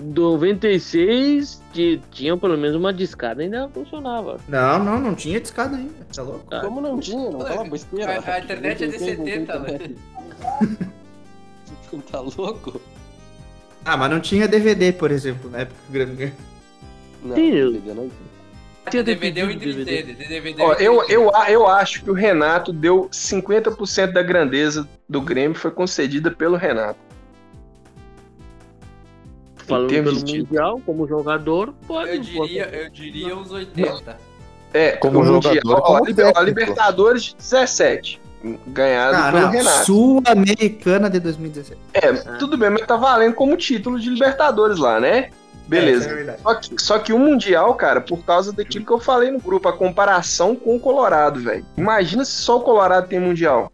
[0.00, 4.38] Em 96 ti- tinha pelo menos uma discada, ainda funcionava.
[4.48, 5.92] Não, não, não tinha discada ainda.
[6.14, 6.44] Tá louco?
[6.60, 7.30] Como não tinha?
[7.30, 8.20] Não fala besteira.
[8.20, 9.96] A- a internet é de 70, internet.
[12.12, 12.80] Tá louco?
[13.82, 16.32] Ah, mas não tinha DVD, por exemplo, na época que ganhou.
[17.24, 18.10] Não, DVD não.
[18.90, 20.14] Tinha DVD eu pedido DVD.
[20.14, 25.56] DVD Ó, eu, eu, eu acho que o Renato deu 50% da grandeza do Grêmio
[25.56, 26.98] foi concedida pelo Renato.
[29.68, 30.38] Falando pelo de.
[30.38, 32.10] Mundial, como jogador, pode.
[32.10, 34.16] Eu diria, eu diria uns 80.
[34.72, 36.60] É, Como o Mundial, jogador, ó, como a Liber- a técnico.
[36.60, 38.20] Libertadores de 17,
[38.66, 39.50] ganhado Ah, pelo não.
[39.50, 39.86] Renato.
[39.86, 41.80] Sul-Americana de 2017.
[41.94, 45.30] É, tudo bem, mas tá valendo como título de Libertadores lá, né?
[45.66, 46.10] Beleza.
[46.10, 46.38] É, é.
[46.38, 49.68] Só que, só que o Mundial, cara, por causa daquilo que eu falei no grupo,
[49.68, 51.64] a comparação com o Colorado, velho.
[51.76, 53.70] Imagina se só o Colorado tem Mundial.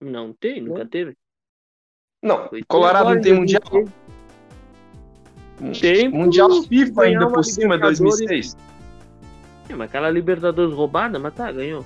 [0.00, 1.16] Não tem, nunca teve.
[2.22, 3.62] Não, Foi Colorado não em tem Mundial.
[5.60, 5.80] 2016.
[5.80, 6.08] Tem.
[6.08, 7.98] Mundial FIFA ainda por cima, Libertadores.
[7.98, 8.56] 2006.
[9.68, 11.84] É, mas aquela Libertadores roubada, mas tá, ganhou.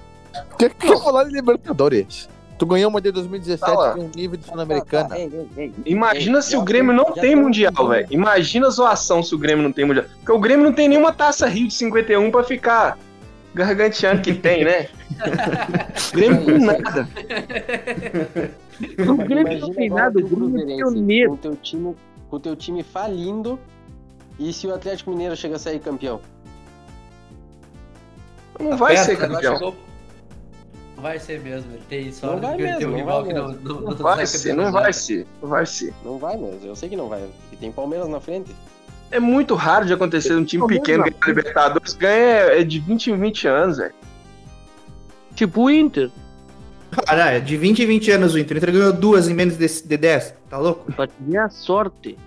[0.52, 2.28] O que que eu falar de Libertadores?
[2.58, 3.92] Tu ganhou uma de 2017 Tá lá.
[3.94, 5.08] com um nível de Sul-Americana.
[5.08, 5.72] Tá, ei, ei.
[5.84, 8.06] Imagina Ei, se o Grêmio não tem Mundial, velho.
[8.10, 10.06] Imagina a zoação se o Grêmio não tem Mundial.
[10.18, 12.96] Porque o Grêmio não tem nenhuma taça Rio de 51 pra ficar
[13.54, 14.86] garganteando que tem, né?
[16.12, 17.08] Grêmio tem nada.
[18.82, 21.30] O Grêmio não Imagina tem nada, o Grêmio é Cruzeirense, pioneiro.
[21.30, 21.96] Com teu time,
[22.30, 23.58] com teu time falindo.
[24.38, 26.20] E se o Atlético Mineiro chega a sair campeão?
[28.58, 29.54] Não vai perto, ser campeão.
[29.56, 29.74] chegou-
[30.96, 31.72] Não vai ser mesmo.
[31.72, 33.90] Ele tem Não sorte vai tem um mesmo, rival não que vai não, não, Não
[33.90, 35.94] não vai ser, campeão não vai ser, não vai ser.
[36.04, 36.60] Não vai mesmo.
[36.66, 37.28] Eu sei que não vai.
[37.52, 38.54] E tem Palmeiras na frente.
[39.10, 41.10] É muito raro de acontecer um time pequeno não.
[41.10, 41.92] ganhar Libertadores.
[41.94, 42.14] Ganha
[42.60, 43.94] é de 20 em 20 anos, velho.
[45.34, 46.10] Tipo o Inter.
[47.06, 48.56] Cara, é de 20 em 20 anos o Inter.
[48.56, 50.34] O Inter ganhou duas em menos de, de 10.
[50.50, 50.92] Tá louco?
[50.92, 52.18] Pra te a sorte.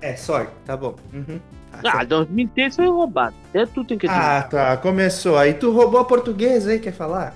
[0.00, 0.50] É, sorte.
[0.66, 0.94] Tá bom.
[1.12, 1.40] Uhum.
[1.70, 2.08] Tá Ah, certo.
[2.08, 3.34] 2003 foi roubado.
[3.48, 4.76] Até tu tem que Ah, tá.
[4.76, 5.38] Começou.
[5.38, 7.34] Aí tu roubou a portuguesa aí, quer falar?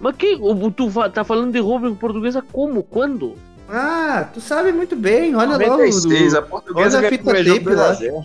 [0.00, 0.34] Mas que?
[0.40, 2.82] o- Tu tá falando de roubo em portuguesa como?
[2.82, 3.36] Quando?
[3.68, 5.36] Ah, tu sabe muito bem.
[5.36, 5.58] Olha lá o...
[5.78, 8.24] 96, a do- portuguesa olha a fita tape 2 a lá.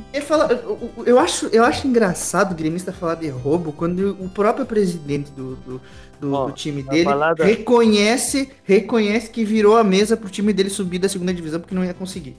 [0.00, 0.06] 0.
[0.12, 4.66] Eu, falo- eu- acho, eu acho engraçado o gremista falar de roubo quando o próprio
[4.66, 5.80] presidente do, do,
[6.20, 10.70] do- do time dele falar da- reconhece, reconhece que virou a mesa pro time dele
[10.70, 12.36] subir da segunda divisão porque não ia conseguir.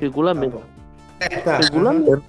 [0.00, 0.60] Regulamento.
[1.18, 1.58] É, tá.
[1.58, 2.22] Regulamento.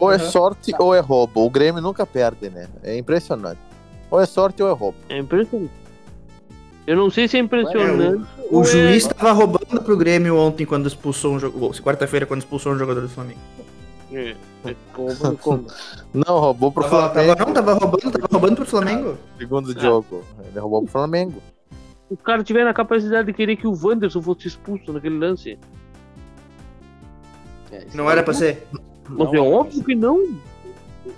[0.00, 1.44] Ou é sorte ou é roubo.
[1.44, 2.66] O Grêmio nunca perde, né?
[2.82, 3.60] É impressionante.
[4.10, 4.96] Ou é sorte ou é roubo.
[5.08, 5.70] É impressionante.
[6.84, 8.24] Eu não sei se é impressionante.
[8.50, 11.70] O ou é- juiz tava roubando pro Grêmio ontem quando expulsou um jogo.
[11.80, 13.38] Quarta-feira, quando expulsou um jogador do Flamengo.
[14.12, 14.36] É,
[14.66, 15.66] é como, como.
[16.12, 17.36] Não, roubou pro Tava, Flamengo.
[17.36, 19.18] tava, não, tava roubando, tava roubando pro Flamengo.
[19.38, 20.22] Segundo jogo.
[20.44, 21.42] Ele roubou pro Flamengo.
[22.10, 25.58] Os caras tiveram a capacidade de querer que o Wanderson fosse expulso naquele lance.
[27.70, 28.66] É, Não era pra ser.
[29.08, 30.16] Mas Não, é óbvio que não.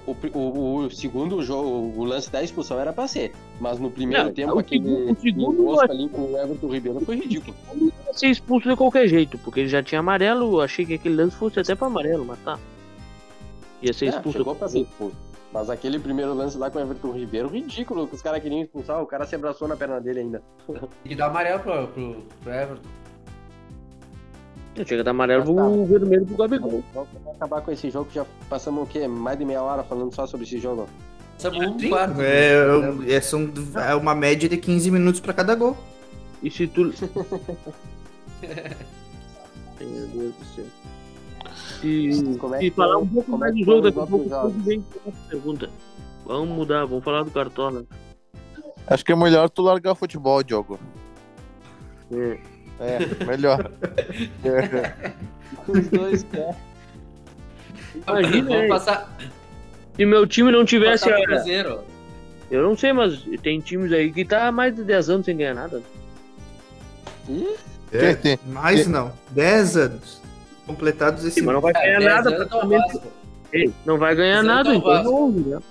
[0.06, 3.32] O, o- o segundo jogo, o lance da expulsão era pra ser.
[3.60, 7.00] Mas no primeiro Não, tempo, o aquele segundo- o segundo ali com o Everton Ribeiro
[7.00, 7.54] foi ridículo.
[8.06, 10.54] Ia ser expulso de qualquer jeito, porque ele já tinha amarelo.
[10.54, 12.58] eu Achei que aquele lance fosse até pra amarelo, mas tá.
[13.82, 14.38] Ia ser É, expulso.
[14.38, 15.16] chegou pra ser expulso.
[15.52, 19.00] Mas aquele primeiro lance lá com o Everton Ribeiro, ridículo, que os caras queriam expulsar,
[19.00, 20.42] o cara se abraçou na perna dele ainda.
[20.66, 22.88] Tem que dar amarelo pro, pro, pro Everton.
[24.84, 25.62] Chega da amarelo Mas tá.
[25.70, 26.82] pro vermelho pro Gabigol.
[26.92, 29.06] Vamos acabar com esse jogo, já passamos o quê?
[29.06, 30.88] Mais de meia hora falando só sobre esse jogo.
[31.34, 32.20] Passamos um quarto.
[32.20, 33.48] É, eu- é, são,
[33.88, 35.76] é uma média de 15 minutos pra cada gol.
[36.42, 36.90] E se tu.
[39.80, 40.64] Meu Deus do céu.
[41.80, 43.98] Se, Como é que falar foi- um pouco como mais é do que jogo, daqui
[44.00, 45.70] a pouco tudo bem com essa pergunta.
[46.26, 47.84] Vamos mudar, vamos falar do Cartola.
[48.86, 50.78] Acho que é melhor tu largar o futebol, Diogo.
[52.12, 52.38] É.
[52.80, 53.70] É, melhor.
[55.68, 56.54] Os dois, é.
[58.08, 59.16] Imagina, Vamos passar,
[59.96, 61.08] Se meu time não tivesse.
[61.10, 61.78] a-.
[62.50, 65.36] Eu não sei, mas tem times aí que tá há mais de 10 anos sem
[65.36, 65.82] ganhar nada.
[67.28, 67.54] Ih,
[67.92, 69.12] É, Tem- mais não.
[69.30, 70.20] 10 anos.
[70.66, 72.36] Completados esse Sim, mas não vai É, ganhar 10 nada.
[72.36, 73.00] praticamente.
[73.52, 75.62] Ei, não vai ganhar nada, o então não,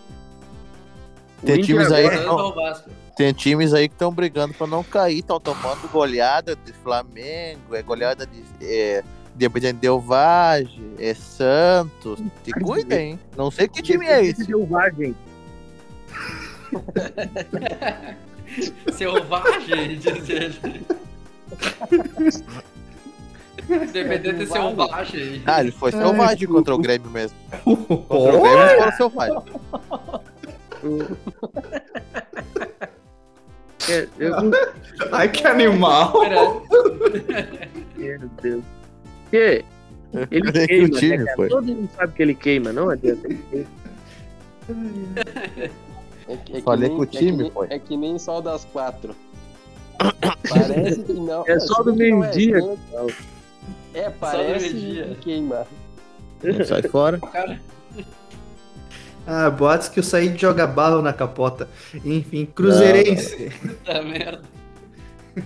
[1.44, 2.90] Tem times aí agora- que 10 anos não- Vasco.
[3.16, 7.82] Tem times aí que estão brigando pra não cair, estão tomando goleada de Flamengo, é
[7.84, 9.06] goleada de, é, de
[9.46, 12.20] Independente Del Valle, é Santos.
[12.44, 13.20] Te cuida, hein?
[13.38, 14.46] Não sei que time é esse.
[14.46, 15.16] Selvagem.
[18.94, 20.00] Selvagem,
[23.92, 25.42] Dependendo de selvagem.
[25.46, 27.38] Ah, ele foi selvagem contra o Grêmio mesmo.
[27.64, 29.38] Contra o Grêmio ele foi selvagem.
[33.90, 34.34] É, eu-
[35.12, 36.14] Ai, que animal.
[37.98, 38.64] Meu Deus.
[39.32, 39.66] Que?
[40.30, 41.36] Ele Nem que queima, o time né, cara?
[41.36, 41.50] foi.
[41.50, 43.28] Todo mundo sabe que ele queima, não adianta.
[43.28, 43.66] é, que-
[46.28, 47.68] é que Falei nem- que o é que time nem- foi.
[47.70, 49.16] É que nem sol das quatro.
[50.50, 51.44] Parece que não.
[51.48, 52.58] É só do que não meio-dia.
[52.60, 53.08] É,
[53.94, 55.06] é, parece meio-dia.
[55.06, 55.68] que queima.
[56.68, 57.20] Sai fora.
[57.32, 57.60] Cara,
[59.26, 61.70] Ah, boatos que eu saí de jogar barro na capota.
[62.04, 63.52] Enfim, Cruzeirense.
[63.62, 64.42] puta merda.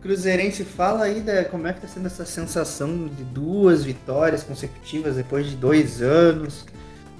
[0.00, 5.16] Cruzeirense, fala aí da, como é que tá sendo essa sensação de duas vitórias consecutivas
[5.16, 6.64] depois de dois anos.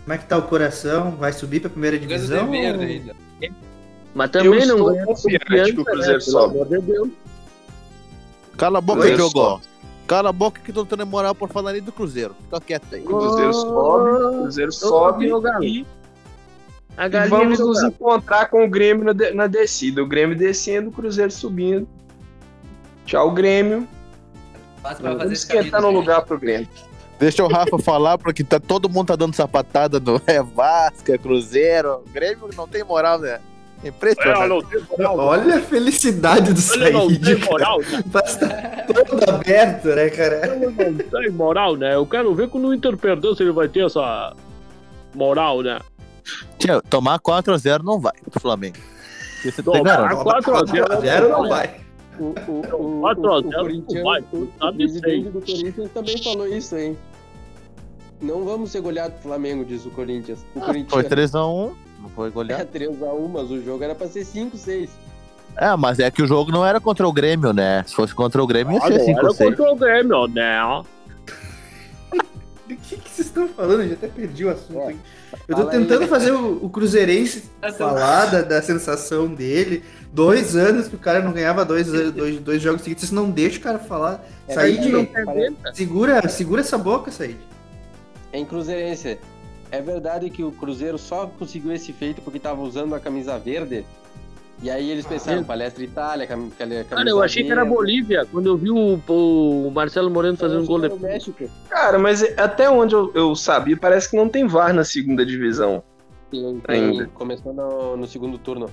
[0.04, 1.10] Como é que tá o coração?
[1.12, 2.46] Vai subir pra primeira divisão?
[2.48, 3.14] ou- ainda.
[4.14, 6.20] Mas também Eu não estou confiante que o Cruzeiro né?
[6.20, 7.12] Sobe.
[8.56, 9.60] Cala a boca, jogou.
[10.08, 12.34] Cala a boca que tô tendo moral por falar ali do Cruzeiro.
[12.44, 13.02] Fica quieto aí.
[13.02, 15.26] O Cruzeiro sobe, o Cruzeiro sobe
[15.62, 15.86] e,
[16.96, 20.02] A e vamos nos encontrar com o Grêmio na, de- na descida.
[20.02, 21.86] O Grêmio descendo, o Cruzeiro subindo.
[23.04, 23.86] Tchau, Grêmio.
[24.82, 26.68] Fácil pra fazer Vamos esquentar no lugar pro Grêmio.
[27.18, 31.18] Deixa o Rafa falar, porque tá, todo mundo tá dando sapatada no é Vasco, é
[31.18, 32.02] Cruzeiro.
[32.06, 33.40] O Grêmio não tem moral, né?
[33.84, 34.66] Impressionante.
[34.98, 36.60] Olha a felicidade do
[36.90, 37.44] não Said.
[37.48, 38.02] moral, né?
[38.12, 38.22] Tá
[39.04, 40.56] todo aberto, né, cara?
[40.56, 41.94] Não tem moral, né?
[41.94, 44.34] Eu quero ver quando o Inter perder se ele vai ter essa
[45.14, 45.78] moral, né?
[46.58, 48.76] Tia, tomar 4x0 não vai pro Flamengo.
[49.44, 50.24] Isso Tomar garanto.
[50.24, 51.76] 4x0 Zero não vai.
[52.18, 56.76] O, o, a o, o, zero, Corinthians- vai, o- presidente do Corinthians também falou isso,
[56.76, 56.98] hein?
[58.20, 60.40] Não vamos ser goleados pro Flamengo, diz o Corinthians.
[60.56, 62.68] O Foi Corinthians 3x1, não foi é goleado.
[62.72, 64.88] 3x1, mas o jogo era pra ser 5-6.
[65.56, 67.82] É, mas é que o jogo não era contra o Grêmio, né?
[67.86, 69.36] Se fosse contra o Grêmio, ia ser não, era 5x6.
[69.56, 70.58] contra o Grêmio, né?
[72.68, 73.80] Do que, que vocês estão falando?
[73.82, 74.78] Eu já até perdi o assunto.
[74.90, 74.92] É?
[75.48, 75.78] Eu tô fala aí.
[75.78, 79.82] tentando fazer o, o Cruzeirense Essa- falar da, da sensação dele.
[80.12, 83.02] Dois anos que o cara não ganhava dois, dois, dois jogos seguidos.
[83.04, 84.22] Vocês não deixam o cara falar.
[84.46, 84.92] É Said,
[85.24, 87.36] parece- segura, segura essa boca, Said.
[88.34, 89.18] Em Cruzeirense,
[89.70, 93.84] é verdade que o Cruzeiro só conseguiu esse feito porque tava usando a camisa verde?
[94.60, 97.76] E aí eles pensaram, palestra Itália, cam- camisa Cara, eu achei que era verde.
[97.76, 101.48] Bolívia, quando eu vi o, o Marcelo Moreno fazendo um gol de o México.
[101.68, 105.80] Cara, mas até onde eu, eu sabia, parece que não tem VAR na segunda divisão.
[106.34, 107.06] Sim, Ainda.
[107.14, 108.68] Começou no, no segundo turno.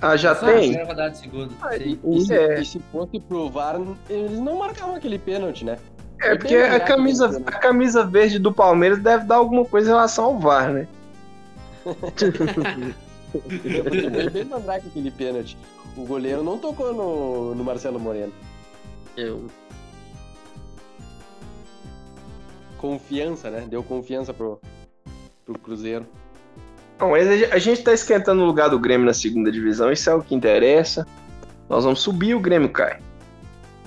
[0.00, 0.74] Ah, já Só tem?
[0.80, 1.50] a rodada de segundo.
[1.78, 1.98] Sim.
[2.02, 2.60] E se, É.
[2.60, 5.78] e se fosse provar, eles não marcavam aquele pênalti, né?
[6.24, 10.24] É, porque a camisa, a camisa verde do Palmeiras deve dar alguma coisa em relação
[10.24, 10.86] ao VAR, né?
[11.82, 12.00] Foi
[14.30, 15.56] bem mandrake aquele pênalti.
[15.96, 18.32] O goleiro não tocou no, no Marcelo Moreno.
[19.16, 19.46] Eu-
[22.78, 23.64] Confiança, né?
[23.68, 24.60] Deu confiança pro,
[25.44, 26.06] pro Cruzeiro.
[26.98, 29.90] Não, mas a gen- a gente tá esquentando o lugar do Grêmio na segunda divisão,
[29.90, 31.06] isso é o que interessa.
[31.68, 32.98] Nós vamos subir, o Grêmio cai.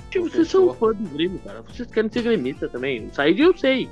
[0.09, 1.61] Tipo, vocês são fã do Grêmio, cara.
[1.61, 3.09] Vocês querem ser gremista também.
[3.13, 3.89] Sair de eu sei.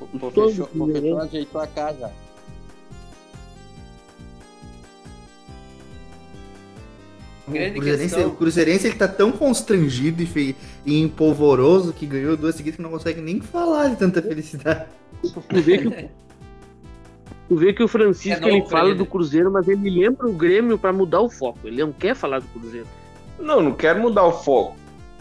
[0.00, 2.12] O, o, professor, o professor ajeitou a casa.
[7.46, 12.54] O Cruzeirense, o Cruzeirense ele tá tão constrangido e, fe- e empolvoroso que ganhou duas
[12.54, 14.86] seguidas que não consegue nem falar de tanta felicidade.
[15.22, 15.90] Tu vê que,
[17.48, 20.78] tu vê que o Francisco É ele fala do Cruzeiro, mas ele lembra o Grêmio
[20.78, 21.58] pra mudar o foco.
[21.64, 22.86] Ele não quer falar do Cruzeiro.
[23.44, 24.76] Não, não quero mudar o foco.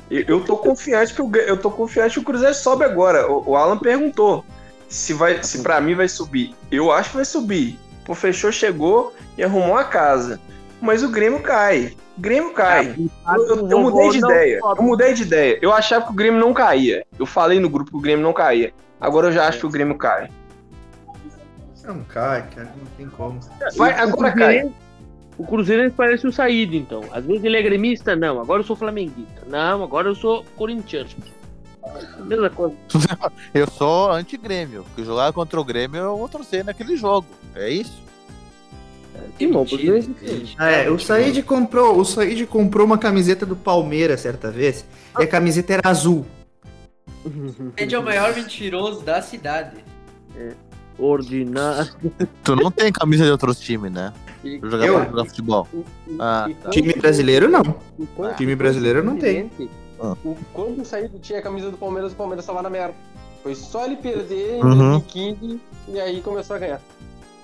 [0.09, 3.29] Eu, eu tô confiante que o, eu tô confiante que o Cruzeiro sobe agora.
[3.31, 4.45] O, o Alan perguntou
[4.87, 6.55] se vai, se para mim vai subir.
[6.71, 7.79] Eu acho que vai subir.
[8.07, 10.39] O fechou chegou e arrumou a casa.
[10.81, 11.95] Mas o Grêmio cai.
[12.17, 12.95] O Grêmio cai.
[13.35, 14.59] Eu, eu- eu mudei de ideia.
[14.77, 15.59] Eu mudei de ideia.
[15.61, 17.05] Eu achava que o Grêmio não caía.
[17.17, 18.73] Eu falei no grupo que o Grêmio não caía.
[19.01, 20.29] Agora eu já acho que o Grêmio cai.
[21.83, 23.39] Não cai, cara, não tem como.
[23.75, 24.73] Vai, agora cai.
[25.37, 27.01] O Cruzeiro parece o Saído, então.
[27.11, 28.39] Às vezes ele é gremista, não.
[28.39, 29.41] Agora eu sou flamenguista.
[29.47, 31.09] Não, agora eu sou corintiano.
[32.25, 32.75] Mesma coisa.
[33.53, 34.83] Eu sou anti-Grêmio.
[34.83, 37.27] porque jogar contra o Grêmio eu vou torcer naquele jogo.
[37.53, 38.01] É isso?
[39.37, 39.45] Que
[40.57, 44.85] Ah, é, o Said comprou, o Said comprou uma camiseta do Palmeiras certa vez,
[45.19, 46.25] e a camiseta era azul.
[47.77, 49.77] Ele é o maior mentiroso da cidade.
[50.97, 51.91] Ordinário.
[52.43, 54.13] Tu não tem camisa de outros times, né?
[54.43, 54.95] E- Pra jogar, Eu?
[54.99, 55.67] pra jogar futebol.
[56.19, 56.69] Ah, e tá.
[56.69, 57.75] Time brasileiro não.
[57.99, 59.49] enquanto- Time brasileiro não tem.
[60.01, 60.15] Ah.
[60.25, 62.93] o- Quando o Saído tinha a camisa do Palmeiras, o Palmeiras tava na merda.
[63.41, 64.89] Foi só ele perder em Uhum.
[64.99, 66.81] 2015 e aí começou a ganhar.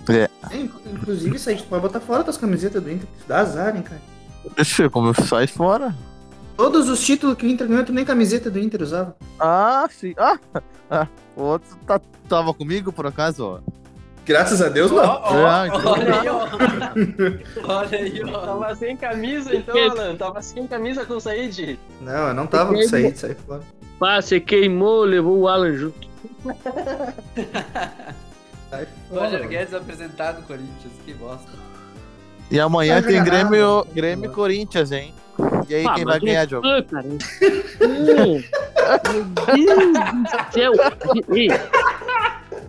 [0.09, 3.75] É, inc- inclusive, Said, tu pode botar fora tuas camisetas do Inter, isso dá azar,
[3.75, 4.01] hein, cara.
[4.55, 5.93] Deixa eu como sai fora.
[6.57, 9.15] Todos os títulos que o Inter ganhou, tu nem camiseta do Inter usava.
[9.39, 10.13] Ah, sim.
[10.17, 10.37] Ah,
[10.89, 13.59] ah, o outro tá, tava comigo, por acaso, ó.
[14.29, 14.99] Graças a Deus, não.
[14.99, 16.47] ó, Ah, então- olha aí, ó.
[17.67, 18.39] Olha aí, ó.
[18.45, 20.15] Tava sem camisa, então, Alan.
[20.15, 21.79] Tava sem camisa com o Said.
[21.99, 23.61] Não, eu não tava com o Said, sai fora.
[23.99, 26.07] Pá, você queimou, levou o Alan junto.
[29.11, 29.47] Roger.
[29.47, 31.49] Guedes apresentado Corinthians, que bosta.
[32.51, 33.83] E amanhã tem Grêmio.
[33.93, 35.11] Grêmio e Corinthians, hein?
[35.67, 36.67] E aí, Ah, quem vai ganhar, o- jogo?
[36.91, 37.07] Cara.
[39.09, 39.23] Meu
[39.55, 40.73] Deus do céu.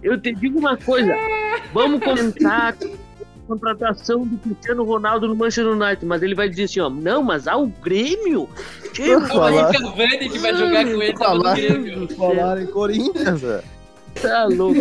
[0.02, 1.14] Eu te digo uma coisa.
[1.72, 6.80] Vamos comentar a contratação do Cristiano Ronaldo no Manchester United, mas ele vai dizer assim,
[6.80, 8.48] ó, não, mas há o Grêmio.
[8.98, 12.08] É o Cavani que vai jogar com ele, no Falar, Grêmio.
[12.16, 13.64] falar em Corinthians, velho.
[14.20, 14.80] Tá louco.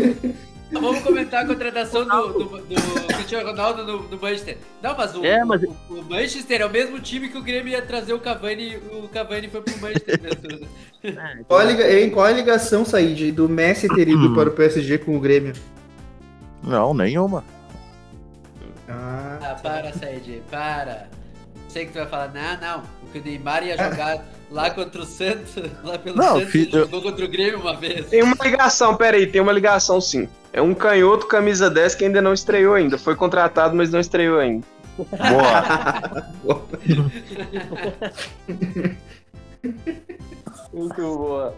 [0.72, 4.58] Vamos comentar a contratação do, do, do Cristiano Ronaldo no, no Manchester.
[4.84, 7.72] Não, mas o, É, mas- o, o Manchester é o mesmo time que o Grêmio
[7.72, 10.68] ia trazer o Cavani o Cavani foi pro Manchester mesmo.
[11.48, 14.12] Qual a, hein, qual a ligação, Said, do Messi ter Hum.
[14.26, 15.54] ido para o PSG com o Grêmio?
[16.62, 17.44] Não, nenhuma.
[18.88, 21.08] Ah, Ah, para, Said, para.
[21.70, 25.06] Sei que tu vai falar, não, não, porque o Neymar ia jogar lá contra o
[25.06, 25.54] Santos,
[25.84, 28.08] lá pelo Não, Santos, fi- ele jogou contra o Grêmio uma vez.
[28.08, 30.28] Tem uma ligação, pera aí, tem uma ligação sim.
[30.52, 32.98] É um canhoto camisa 10 que ainda não estreou ainda.
[32.98, 34.66] Foi contratado, mas não estreou ainda.
[34.98, 36.26] Boa.
[40.74, 41.56] Muito boa.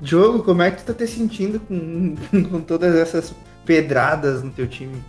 [0.00, 2.14] Diogo, como é que tu tá te sentindo com,
[2.50, 5.02] com todas essas pedradas no teu time?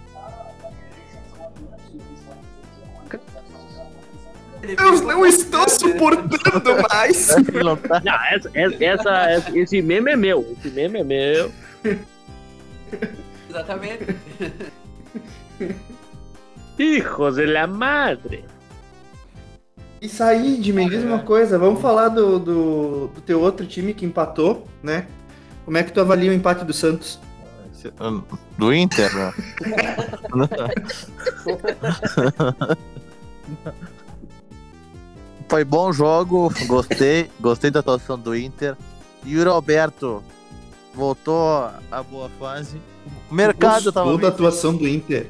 [4.78, 7.36] Eu não estou suportando mais.
[7.63, 7.78] Não
[8.32, 10.55] essa, essa, essa- essa- esse meme é meu.
[10.59, 11.51] Esse meme é meu.
[13.49, 14.15] Exatamente.
[16.78, 18.43] Hijos de la madre.
[20.01, 24.05] E Said, me diz uma coisa, vamos falar do, do, do teu outro time que
[24.05, 25.07] empatou, né?
[25.65, 27.20] Como é que tu avalia o empate do Santos?
[28.57, 29.34] Do Inter, né?
[35.48, 38.76] Foi bom jogo, gostei, gostei da atuação do Inter.
[39.26, 40.22] E o Roberto
[40.93, 42.78] voltou à boa fase.
[43.32, 45.28] O mercado tava Gostou da atuação do Inter.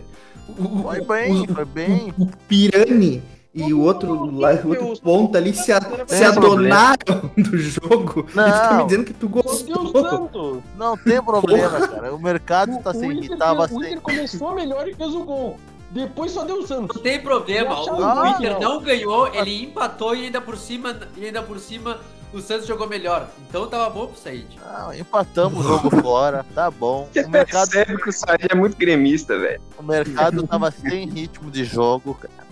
[0.50, 2.14] O- Foi o- bem, o- foi bem.
[2.18, 3.22] O Pirani
[3.54, 8.26] e o outro, lá, o outro ponta ali se, a- se adonaram do jogo.
[8.28, 10.64] E tu tá me Não, dizendo que tu gostou.
[10.78, 12.16] não tem problema, cara.
[12.16, 13.78] O mercado tá O sem Inter, tava o sem.
[13.78, 15.60] Inter começou melhor e fez o gol.
[15.92, 16.96] Depois só deu o Santos.
[16.96, 20.98] Não tem problema, o, o Inter que não ganhou, ele empatou e ainda por cima,
[21.16, 22.00] e ainda por cima
[22.34, 23.30] o Santos jogou melhor.
[23.48, 24.46] Então tava bom pro Said.
[24.62, 27.08] Não, empatamos o jogo fora, tá bom.
[27.12, 29.62] Você O mercado, percebe que o Said é muito gremista, velho.
[29.78, 32.48] o mercado tava sem ritmo de jogo, cara.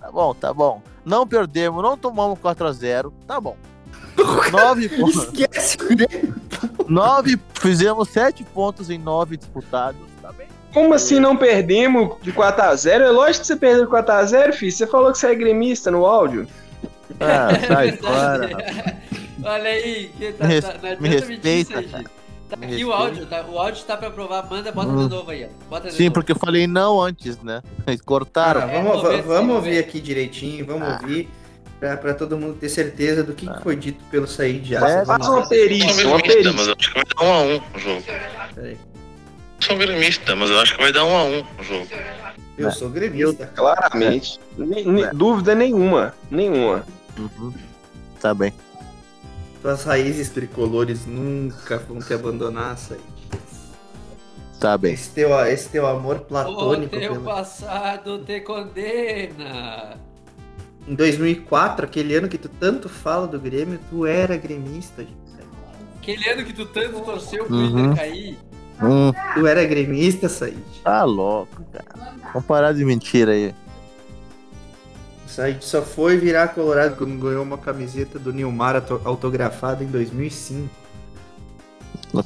[0.00, 0.80] Tá bom, tá bom.
[1.04, 3.56] Não perdemos, não tomamos 4x0, tá bom.
[4.52, 5.24] Nove pontos.
[5.24, 6.34] Esquece o Grêmio.
[6.86, 10.15] Nove, fizemos sete pontos em nove disputados, bem?
[10.76, 13.00] Como assim não perdemos de 4x0?
[13.00, 14.70] É lógico que você perdeu de 4x0, filho.
[14.72, 16.46] Você falou que você é gremista no áudio.
[17.18, 18.50] Ah, sai fora.
[19.42, 21.82] Olha aí, que tá, Me tá, não me mentir, respeita.
[22.50, 22.94] Tá Me aqui o respeita.
[22.94, 25.08] áudio, tá, o áudio tá pra provar, manda, bota Hum.
[25.08, 25.48] de novo aí.
[25.70, 26.12] Bota de Sim, novo.
[26.14, 27.62] porque eu falei não antes, né?
[27.86, 28.60] Eles cortaram.
[28.60, 29.78] Ah, É, vamos va- vamos ouvir ver.
[29.78, 30.98] aqui direitinho, vamos Ah.
[31.00, 31.26] ouvir.
[31.80, 34.78] Pra, pra todo mundo ter certeza do que, que foi dito pelo Said já.
[34.86, 36.48] É, Vamos Faz uma perícia, uma mas perícia.
[36.50, 38.02] eu acho que vai dar um a um o jogo.
[38.54, 38.76] Peraí.
[39.66, 41.86] Sou gremista, mas eu acho que vai dar um a um o jogo.
[42.56, 43.46] Eu sou gremista.
[43.54, 44.38] Claramente.
[44.56, 46.14] Nem- nem- Dúvida nenhuma.
[46.30, 46.84] Nenhuma.
[47.18, 47.52] Uhum.
[48.20, 48.52] Tá bem.
[49.62, 53.00] Tuas raízes tricolores nunca vão te abandonar, Said.
[54.60, 54.94] Tá bem.
[54.94, 56.96] Esse teu, esse teu amor O platônico.
[56.96, 59.98] teu pelo- passado te condena.
[60.88, 65.02] Em 2004, aquele ano que tu tanto fala do Grêmio, tu era gremista.
[65.02, 65.26] gente.
[65.98, 67.86] Aquele ano que tu tanto torceu pro Uhum.
[67.86, 68.38] Inter cair.
[68.82, 70.56] Hum, Tu era gremista, Said.
[70.84, 72.14] tá louco, cara.
[72.32, 73.54] Vamos parar de mentira aí.
[75.26, 80.68] Said só foi virar colorado quando ganhou uma camiseta do Nilmar auto- autografada em 2005.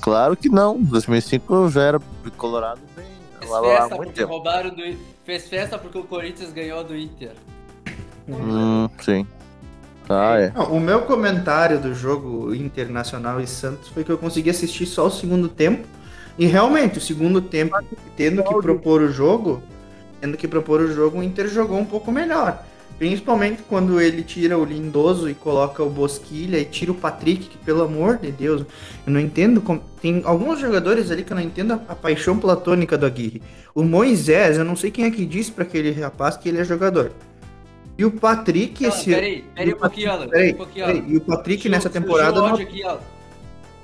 [0.00, 0.80] Claro que não.
[0.80, 2.00] 2005 eu já era
[2.36, 3.06] colorado bem.
[3.40, 4.32] Fez Lá, lá, festa muito porque tempo.
[4.32, 4.82] roubaram do
[5.24, 7.32] Fez festa porque o Corinthians ganhou do Inter.
[8.28, 9.26] Hum, sim.
[10.08, 10.50] Ah, é.
[10.50, 15.06] Não, o meu comentário do jogo Internacional e Santos foi que eu consegui assistir só
[15.06, 15.86] o segundo tempo.
[16.40, 17.76] E realmente, o segundo tempo,
[18.16, 19.62] tendo que propor o jogo,
[20.22, 22.64] tendo que propor o jogo, o Inter jogou um pouco melhor.
[22.98, 27.58] Principalmente quando ele tira o Lindoso e coloca o Bosquilha e tira o Patrick, que
[27.58, 28.62] pelo amor de Deus,
[29.06, 29.82] eu não entendo como.
[30.00, 33.42] Tem alguns jogadores ali que eu não entendo a, a paixão platônica do Aguirre.
[33.74, 36.64] O Moisés, eu não sei quem é que disse pra aquele rapaz que ele é
[36.64, 37.12] jogador.
[37.98, 39.10] E o Patrick, esse.
[39.10, 40.28] peraí, peraí um o pouquinho, Alan.
[40.28, 40.82] Peraí, peraí.
[41.00, 41.04] Alan.
[41.06, 42.40] E o Patrick nessa temporada.
[42.40, 42.82] não- aqui,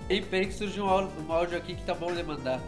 [0.07, 0.09] ó.
[0.09, 2.61] Peraí, peraí que surgiu um áudio, um áudio aqui que tá bom de mandar.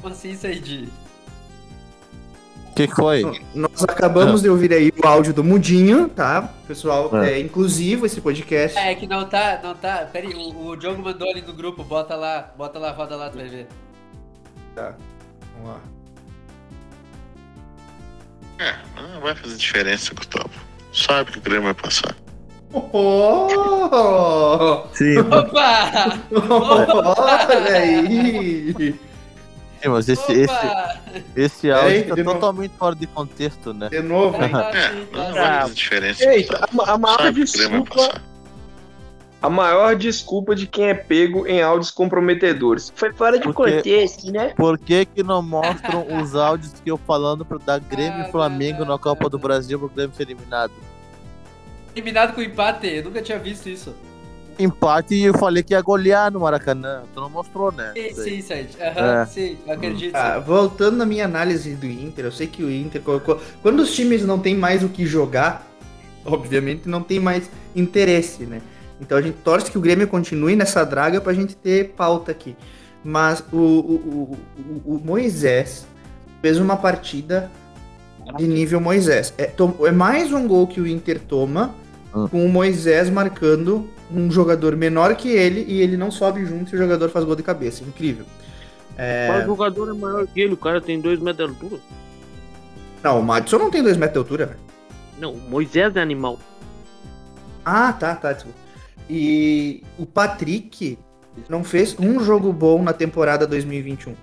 [0.00, 0.88] Como assim, Said?
[2.70, 3.22] O que, foi?
[3.54, 6.50] Nós acabamos de ouvir aí o áudio do Mudinho, tá?
[6.66, 7.34] Pessoal, É.
[7.34, 8.78] é inclusivo esse podcast.
[8.78, 10.08] É que não tá, não tá.
[10.10, 13.28] Pera aí, o, o Diogo mandou ali no grupo, bota lá, bota lá, roda lá,
[13.28, 13.68] tu vai ver.
[14.74, 14.96] Tá.
[15.54, 15.80] Vamos lá.
[18.58, 18.78] É,
[19.14, 20.50] não vai fazer diferença, Gustavo.
[20.92, 22.14] Sabe que o Grêmio vai passar.
[22.72, 24.84] Oh!
[24.94, 26.18] Sim, Opa!
[27.18, 28.72] Olha aí!
[28.74, 30.96] sim, mas esse, esse, Opa!
[31.36, 32.38] esse áudio tá de novo.
[32.38, 33.88] totalmente fora de contexto, né?
[33.90, 34.38] De novo.
[34.38, 35.30] Tá, É, não tá.
[35.32, 36.24] vai fazer diferença.
[36.24, 36.82] Ei, Gustavo.
[36.82, 38.22] a, a maior desculpa.
[39.42, 42.92] A maior desculpa de quem é pego em áudios comprometedores.
[42.94, 44.52] Foi fora de Porque- contexto, né?
[44.56, 48.30] Por que que não mostram os áudios que eu falando pra dar Grêmio Ah, e
[48.30, 49.38] Flamengo não, na Copa do.
[49.38, 50.72] Brasil pro Grêmio ser eliminado?
[51.96, 53.92] Eliminado com empate, eu nunca tinha visto isso.
[54.58, 57.02] Empate e eu falei que ia golear no Maracanã.
[57.12, 57.92] Tu não mostrou, né?
[58.14, 58.80] Sim, Sérgio.
[58.80, 59.26] Aham, É.
[59.26, 60.14] sim, eu acredito.
[60.14, 63.40] Ah, voltando na minha análise do Inter, eu sei que o Inter colocou.
[63.60, 65.66] Quando os times não têm mais o que jogar,
[66.24, 68.60] obviamente não tem mais interesse, né?
[69.02, 72.56] Então a gente torce que o Grêmio continue nessa draga pra gente ter pauta aqui.
[73.04, 74.38] Mas o, o,
[74.86, 75.86] o, o Moisés
[76.40, 77.50] fez uma partida
[78.38, 79.34] de nível Moisés.
[79.36, 79.52] É,
[79.86, 81.74] é mais um gol que o Inter toma
[82.14, 82.28] Hum.
[82.28, 86.74] com o Moisés marcando um jogador menor que ele e ele não sobe junto e
[86.74, 87.82] o jogador faz gol de cabeça.
[87.82, 88.26] Incrível.
[89.26, 90.52] Qual jogador é maior que ele?
[90.52, 91.80] O cara tem dois metros de altura.
[93.02, 94.60] Não, o Madison não tem dois metros de altura, velho.
[95.18, 96.38] Não, o Moisés é animal.
[97.64, 98.58] Ah, tá, tá, desculpa.
[99.14, 100.98] E o Patrick
[101.46, 104.14] não fez um jogo bom na temporada 2021.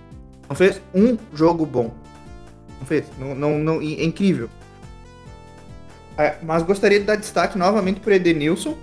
[0.48, 1.92] Não fez um jogo bom.
[2.80, 3.04] Não fez.
[3.16, 4.50] Não, não, não, é incrível.
[6.18, 8.76] É, mas gostaria de dar destaque novamente pro Edenilson,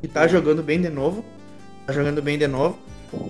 [0.00, 1.22] que tá jogando bem de novo.
[1.86, 2.78] Tá jogando bem de novo.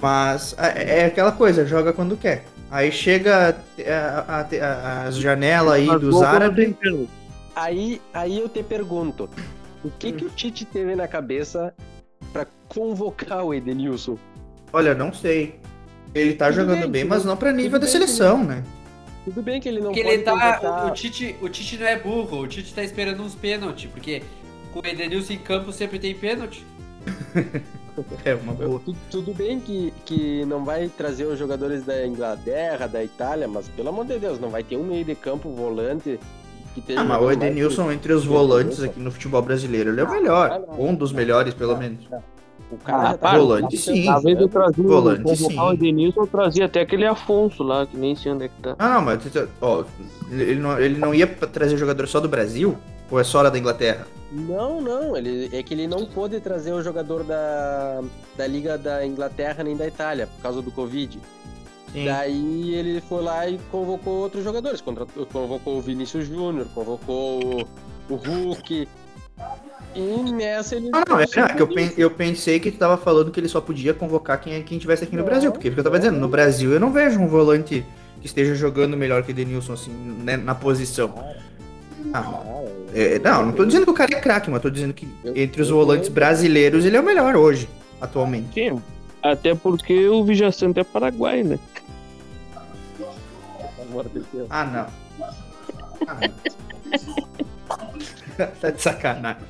[0.00, 2.44] Mas é, é aquela coisa, joga quando quer.
[2.70, 3.56] Aí chega
[3.88, 6.74] a- a- a- as janelas aí Mas dos árabes.
[7.56, 9.28] Aí, aí eu te pergunto,
[9.84, 11.74] o que que o Tite teve na cabeça
[12.32, 14.16] pra convocar o Edenilson?
[14.72, 15.58] Olha, não sei.
[16.14, 18.62] Ele tá Tudo jogando bem, bem, tudo- mas não pra nível tudo da seleção, né?
[19.24, 20.32] Tudo bem que ele não Porque pode ele tá.
[20.32, 20.86] convocar...
[20.86, 24.22] O, o Tite, o Tite não é burro, o Tite tá esperando uns pênaltis, porque
[24.72, 26.64] com o Edenilson em campo sempre tem pênalti.
[28.24, 28.80] É uma boa.
[28.82, 33.68] Tu- Tudo bem que, que não vai trazer os jogadores da Inglaterra, da Itália, mas
[33.68, 36.18] pelo amor de Deus, não vai ter um meio de campo volante
[36.96, 40.10] Ah, mas o Edenilson, entre os que volantes aqui no futebol brasileiro, ele é o
[40.10, 40.62] melhor.
[40.78, 42.06] Um dos melhores, pelo menos.
[42.70, 44.08] O cara Ah, já para, volante, sim.
[44.08, 45.72] Às vezes eu trazia Volante, o sim.
[45.72, 48.76] Edenilson, eu trazia até aquele Afonso lá, que nem sei onde é que tá.
[48.78, 49.20] Ah, não, mas
[49.60, 49.84] ó,
[50.30, 52.76] ele, não, ele não ia trazer jogador só do Brasil?
[53.10, 54.06] Ou é só lá da Inglaterra?
[54.30, 58.00] Não, não, ele, é que ele não pôde trazer o jogador da,
[58.36, 61.18] da Liga da Inglaterra nem da Itália, por causa do Covid.
[61.92, 62.04] Sim.
[62.04, 64.80] Daí ele foi lá e convocou outros jogadores.
[64.80, 67.66] Contratou- Convocou o Vinícius Júnior, convocou
[68.08, 68.86] o, o Hulk.
[69.94, 70.00] E
[70.32, 70.90] nessa ele.
[70.92, 73.48] Ah, não, é, é que eu, pen- eu pensei que tu tava falando que ele
[73.48, 75.50] só podia convocar quem, quem tivesse aqui no Brasil.
[75.50, 77.84] Porque, porque eu tava dizendo, no Brasil eu não vejo um volante
[78.20, 79.90] que esteja jogando melhor que Edenilson, assim,
[80.22, 81.12] né, na posição.
[82.12, 82.42] Ah,
[82.94, 85.62] é, não, não tô dizendo que o cara é craque, mas tô dizendo que entre
[85.62, 87.68] os volantes brasileiros ele é o melhor hoje,
[88.00, 88.48] atualmente.
[88.54, 88.80] Sim,
[89.22, 91.58] até porque o Vigia Santo é paraguai, né?
[94.50, 94.86] Ah, não.
[96.06, 96.30] Ah, não.
[98.60, 99.42] tá de sacanagem.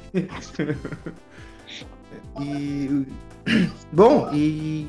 [2.41, 3.07] e.
[3.93, 4.87] Bom, e.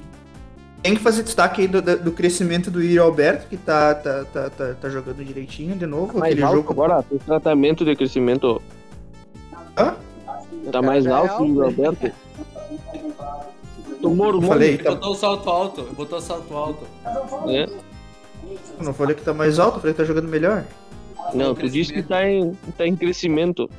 [0.83, 4.49] Tem que fazer destaque aí do, do- crescimento do Yuri Alberto, que tá, tá, tá,
[4.49, 6.17] tá, tá jogando direitinho de novo.
[6.17, 6.71] Mais Aquele alto jogo.
[6.71, 8.59] agora, tem tratamento de crescimento.
[9.77, 9.95] Hã?
[10.71, 11.65] Tá mais é alto o né?
[11.65, 12.11] Alberto.
[14.01, 16.87] Tomou Eu hormônio, falei, tá, Botou o salto alto, botou o salto alto.
[17.45, 17.67] né?
[18.81, 20.63] Eu não falei que tá mais alto, eu falei que tá jogando melhor.
[21.33, 23.69] Não, tu disse que tá em, tá em crescimento.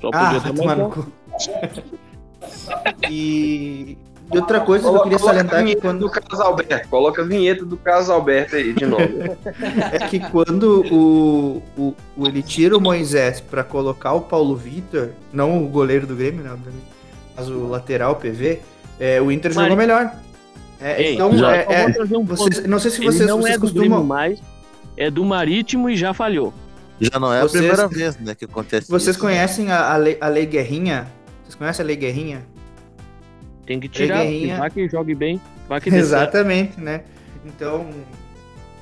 [0.00, 1.02] Só Ah, podia tá tomar mais no alto.
[1.02, 1.90] cu.
[3.10, 3.96] E.
[4.32, 5.98] E outra coisa que eu Coloca, queria coloca a salientar é que quando.
[6.00, 6.88] do Carlos Alberto.
[6.88, 9.02] Coloca a vinheta do Carlos Alberto aí de novo.
[9.92, 15.08] É que quando o, o, o- ele tira o Moisés pra colocar o Paulo Vitor,
[15.32, 16.84] não o goleiro do Grêmio, né, obviamente,
[17.36, 18.60] mas o lateral PV,
[19.00, 20.12] é, o Inter jogou melhor.
[20.80, 23.58] É, Ei, então, já- é, é, um vocês, não sei se vocês, não vocês é
[23.58, 24.02] costumam.
[24.02, 24.40] mais,
[24.96, 26.54] é do Marítimo e já falhou.
[27.00, 29.24] Já não é a Vocês- primeira vez, né, que acontece Vocês isso.
[29.24, 29.30] né?
[29.30, 31.06] conhecem a, a, lei, a Lei Guerrinha?
[31.42, 32.42] Vocês conhecem a Lei Guerrinha?
[33.66, 34.58] Tem que tirar, Guerrinha.
[34.58, 36.02] vai que jogue bem, vai que certo.
[36.02, 37.02] Exatamente, né?
[37.44, 37.86] Então.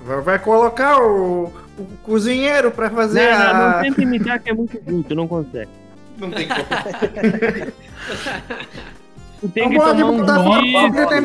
[0.04, 1.44] vai- Vai colocar o,
[1.78, 3.72] o cozinheiro pra fazer Não, não, a.
[3.74, 5.70] não tenta imitar que é muito tu não consegue.
[6.18, 6.64] Não tem como.
[9.40, 10.24] Tu tem que tomar um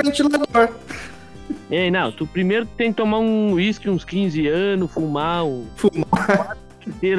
[0.04, 0.70] ventilador.
[1.72, 5.66] Ei, não, tu primeiro tem que tomar um uísque uns 15 anos, fumar um.
[5.76, 6.58] Fumar.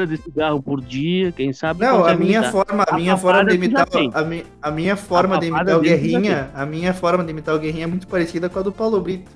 [0.06, 1.80] de cigarro por dia, quem sabe.
[1.80, 2.52] Não, a minha imitar.
[2.52, 4.10] forma, a minha A forma de imitar, tem.
[4.14, 7.30] a, mi- a minha forma A de imitar o já Guerrinha, a minha forma de
[7.30, 9.30] imitar o Guerrinha é muito parecida com a do Paulo Brito.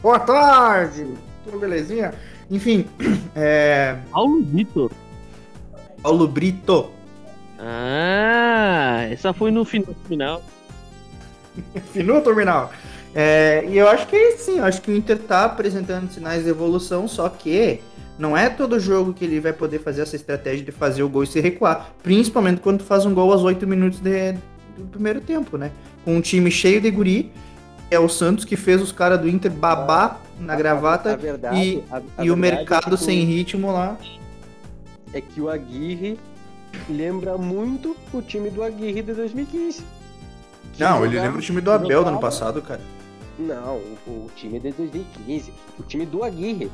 [0.00, 1.06] Boa tarde,
[1.44, 2.14] tudo belezinha?
[2.50, 2.86] Enfim,
[3.36, 4.90] é, Paulo Vitor.
[6.02, 6.90] Paulo Brito.
[7.58, 10.42] Ah, essa foi no fin- final.
[11.92, 12.72] Finou, terminal.
[13.14, 16.44] É, e eu acho que é sim, eu acho que o Inter tá apresentando sinais
[16.44, 17.80] de evolução, só que
[18.18, 21.22] não é todo jogo que ele vai poder fazer essa estratégia de fazer o gol
[21.24, 21.90] e se recuar.
[22.02, 24.32] Principalmente quando tu faz um gol aos 8 minutos de-
[24.78, 25.70] do primeiro tempo, né?
[26.04, 27.30] Com um time cheio de guri,
[27.90, 31.84] é o Santos que fez os caras do Inter babar na gravata A verdade, e,
[31.90, 33.98] a- a e o mercado é que o- sem ritmo lá.
[35.12, 36.18] É que o Aguirre
[36.88, 39.82] lembra muito o time do Aguirre de 2015.
[40.78, 42.80] Não, ele lembra o time do Abel do ano passado, cara.
[43.38, 45.52] Não, o, o time de 2015.
[45.78, 46.70] O time do Aguirre.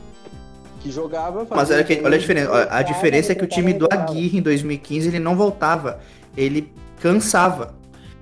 [0.81, 1.47] Que jogava.
[1.51, 2.69] Mas era que, olha a diferença.
[2.71, 6.01] A diferença é que o time do Aguirre em 2015 ele não voltava,
[6.37, 7.75] ele cansava.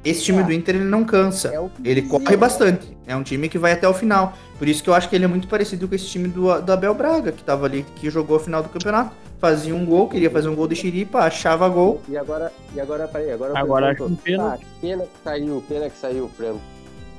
[0.07, 1.49] Esse time do Inter ele não cansa.
[1.49, 2.37] É Ele corre né?
[2.37, 2.97] bastante.
[3.07, 4.35] É um time que vai até o final.
[4.57, 6.73] Por isso que eu acho que ele é muito parecido com esse time do, do
[6.73, 9.11] Abel Braga, que tava ali, que jogou a final do campeonato.
[9.41, 12.01] Fazia um gol, queria fazer um gol de xiripa, achava gol.
[12.09, 14.55] E agora, e agora, peraí, agora eu Agora acho que pena.
[14.55, 16.61] Ah, pena que saiu, pena que saiu o Franco.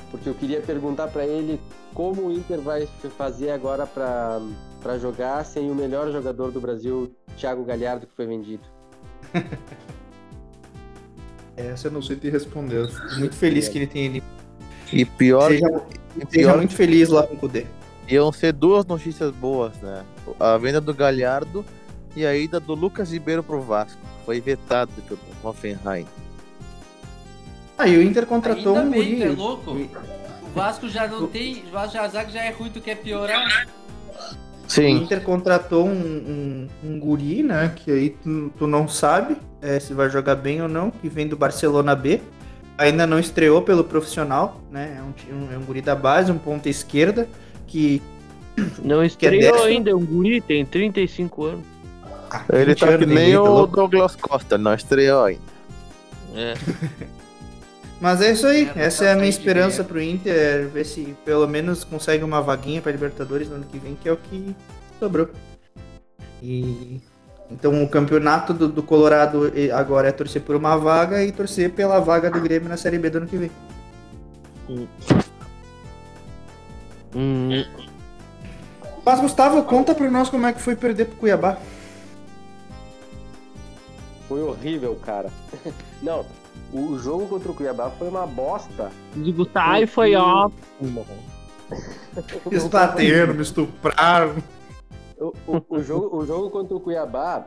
[0.09, 1.59] Porque eu queria perguntar pra ele
[1.93, 4.39] como o Inter vai fazer agora pra,
[4.81, 8.63] pra jogar sem o melhor jogador do Brasil, Thiago Galhardo, que foi vendido.
[11.57, 12.87] Essa eu não sei te responder.
[12.87, 14.23] Fico muito feliz que ele tenha ele.
[14.93, 15.67] E pior, Seja,
[16.15, 17.65] e seja pior muito feliz lá com o Kudê.
[18.07, 20.05] iam ser duas notícias boas, né?
[20.39, 21.65] A venda do Galhardo
[22.15, 23.99] e a ida do Lucas Ribeiro pro Vasco.
[24.25, 26.05] Foi vetado pelo Hoffenheim.
[27.77, 29.71] Ah, e o Inter contratou Ainda um bem, é louco?
[29.71, 31.63] O Vasco já não tem.
[31.67, 33.67] O Vasco já, a zaga já é ruim, tu quer piorar?
[34.67, 37.73] O Sim, Inter contratou um, um, um guri, né?
[37.75, 41.27] Que aí tu, tu não sabe é, se vai jogar bem ou não, que vem
[41.27, 42.21] do Barcelona B.
[42.77, 44.99] Ainda não estreou pelo profissional, né?
[44.99, 47.27] É um, um, é um guri da base, um ponta esquerda,
[47.65, 48.01] que.
[48.83, 51.65] Não que é estreou ainda, é um guri, tem 35 anos.
[52.29, 53.75] Ah, ele 20 tá que nem o louco?
[53.75, 55.41] Douglas Costa, não estreou ainda.
[56.35, 56.53] É.
[57.99, 61.15] Mas é isso aí, É, essa tá é a minha esperança pro Inter, ver se
[61.25, 64.55] pelo menos consegue uma vaguinha pra Libertadores no ano que vem, que é o que
[64.99, 65.29] sobrou.
[66.41, 67.01] E
[67.49, 71.99] então o campeonato do, do Colorado agora é torcer por uma vaga e torcer pela
[71.99, 73.51] vaga do Grêmio na Série B do ano que vem.
[77.15, 77.63] Hum,
[79.05, 81.57] Mas Gustavo, conta pra nós como é que foi perder pro Cuiabá.
[84.27, 85.29] Foi horrível, cara.
[86.03, 86.25] Não,
[86.73, 88.91] o jogo contra o Cuiabá foi uma bosta.
[89.15, 91.07] digo, tá, e foi ótimo.
[92.69, 94.35] Bateram, me estupraram.
[95.19, 97.45] O, o- jogo, o jogo contra o Cuiabá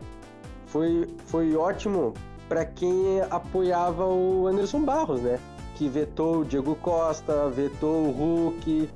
[0.66, 2.14] foi, foi ótimo
[2.48, 5.38] para quem apoiava o Anderson Barros, né?
[5.76, 8.88] Que vetou o Diego Costa, vetou o Hulk,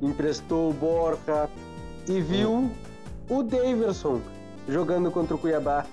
[0.00, 1.48] emprestou o Borja
[2.08, 2.70] e viu
[3.28, 4.20] o Daverson
[4.68, 5.84] jogando contra o Cuiabá.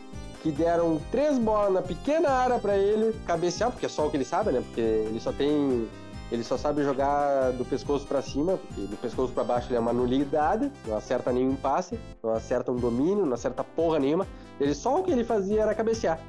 [0.41, 4.15] Que deram três bolas na pequena área para ele cabecear, porque é só o que
[4.15, 4.61] ele sabe, né?
[4.61, 5.85] Porque ele só tem.
[6.31, 9.79] Ele só sabe jogar do pescoço para cima, porque do pescoço para baixo ele é
[9.79, 14.27] uma nulidade, não acerta nenhum passe, não acerta um domínio, não acerta porra nenhuma.
[14.59, 16.19] Ele só o que ele fazia era cabecear.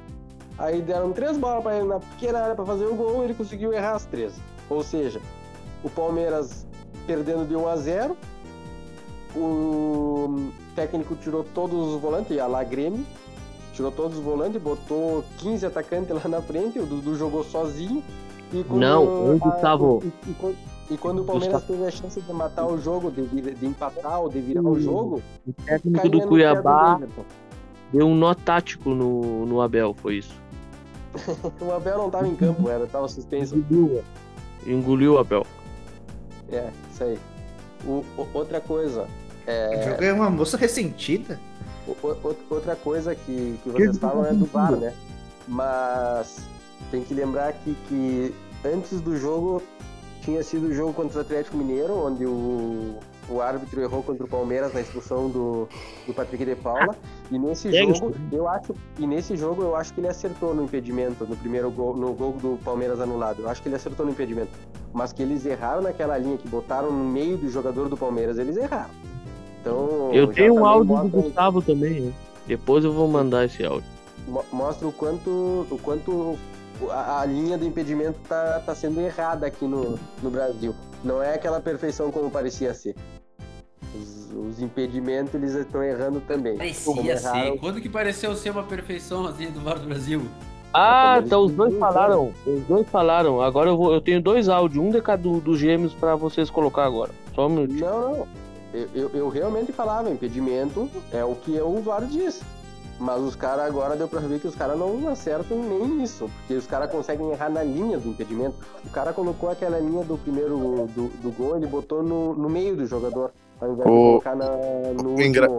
[0.57, 3.71] Aí deram três bolas para ele na pequena área para fazer o gol, ele conseguiu
[3.73, 4.33] errar as três.
[4.69, 5.21] Ou seja,
[5.83, 6.65] o Palmeiras
[7.05, 8.17] perdendo de 1 a 0.
[9.35, 13.05] O técnico tirou todos os volantes, ia lá Grêmio,
[13.73, 18.03] tirou todos os volantes, botou 15 atacantes lá na frente, o Dudu jogou sozinho.
[18.53, 20.57] E quando Não, onde a- tava o- e, e quando-
[20.89, 24.29] e quando o Palmeiras teve a chance de matar o jogo, de, de empatar ou
[24.29, 26.99] de virar o jogo, O técnico do Cuiabá
[27.93, 30.33] deu um nó tático no, no Abel, foi isso.
[31.61, 33.55] O Abel não tava em campo, era, tava suspenso.
[33.55, 34.03] Engoliu,
[34.67, 35.45] engoliu o Abel.
[36.51, 37.19] É, isso aí.
[37.85, 39.07] O- o- outra coisa,
[39.47, 41.39] O jogo é uma moça ressentida.
[41.87, 44.93] O- o- outra coisa que, que vocês falam é do VAR, né?
[45.47, 46.37] Mas
[46.89, 48.33] tem que lembrar que, que
[48.65, 49.61] antes do jogo
[50.21, 52.95] tinha sido o jogo contra o Atlético Mineiro, onde o,
[53.27, 55.67] o árbitro errou contra o Palmeiras na expulsão do,
[56.05, 56.95] do Patrick de Paula.
[57.31, 57.95] E nesse É isso.
[58.01, 61.71] jogo, eu acho, e nesse jogo eu acho que ele acertou no impedimento, no primeiro
[61.71, 63.41] gol, no gol do Palmeiras anulado.
[63.41, 64.51] Eu acho que ele acertou no impedimento.
[64.93, 68.57] Mas que eles erraram naquela linha, que botaram no meio do jogador do Palmeiras, eles
[68.57, 68.91] erraram.
[69.59, 72.15] Então, Eu tenho um áudio do Gustavo também, hein?
[72.45, 73.87] Depois eu vou mandar esse áudio.
[74.27, 75.29] mo- mostra o quanto,
[75.69, 76.37] o quanto
[76.89, 80.73] a, a linha do impedimento tá, tá sendo errada aqui no, no Brasil.
[81.03, 82.95] Não é aquela perfeição como parecia ser.
[84.33, 86.57] os impedimentos eles estão errando também.
[86.57, 87.57] Parecia ser.
[87.59, 90.21] Quando que pareceu ser uma perfeição assim do VAR do Brasil?
[90.73, 92.31] Ah, então os dois falaram.
[92.45, 93.41] Os dois falaram.
[93.41, 96.49] Agora eu, vou, eu tenho dois áudios, um de cada do- dos gêmeos pra vocês
[96.49, 97.11] colocar agora.
[97.35, 97.73] Só um minuto.
[97.73, 98.27] Não, não.
[98.73, 102.41] Eu, eu, eu realmente falava, impedimento é o que o VAR diz.
[103.01, 106.29] Mas os caras agora deu pra ver que os caras não acertam nem isso.
[106.41, 108.55] Porque os caras conseguem errar na linha do impedimento.
[108.85, 112.75] O cara colocou aquela linha do primeiro do, do gol, ele botou no, no meio
[112.75, 113.31] do jogador.
[113.59, 114.45] Ao invés de O- colocar na,
[115.03, 115.49] no Engra-.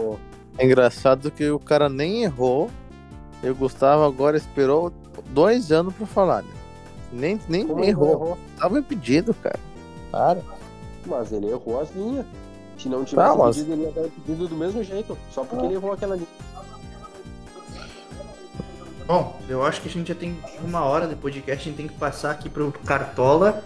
[0.57, 2.70] É engraçado que o cara nem errou.
[3.43, 4.93] E o Gustavo agora esperou
[5.30, 6.51] dois anos pra falar, né?
[7.12, 8.09] Nem, nem Como errou.
[8.11, 8.38] errou?
[8.57, 9.59] Tava impedido, cara.
[10.12, 10.40] Para.
[11.05, 12.24] Mas ele errou as linhas.
[12.78, 15.18] Se não tivesse Tá, mas- impedido, ele ia ter impedido do mesmo jeito.
[15.32, 16.28] Só porque ele errou aquela linha.
[19.07, 21.88] Bom, eu acho que a gente já tem uma hora de podcast, a gente tem
[21.88, 23.62] que passar aqui pro Cartola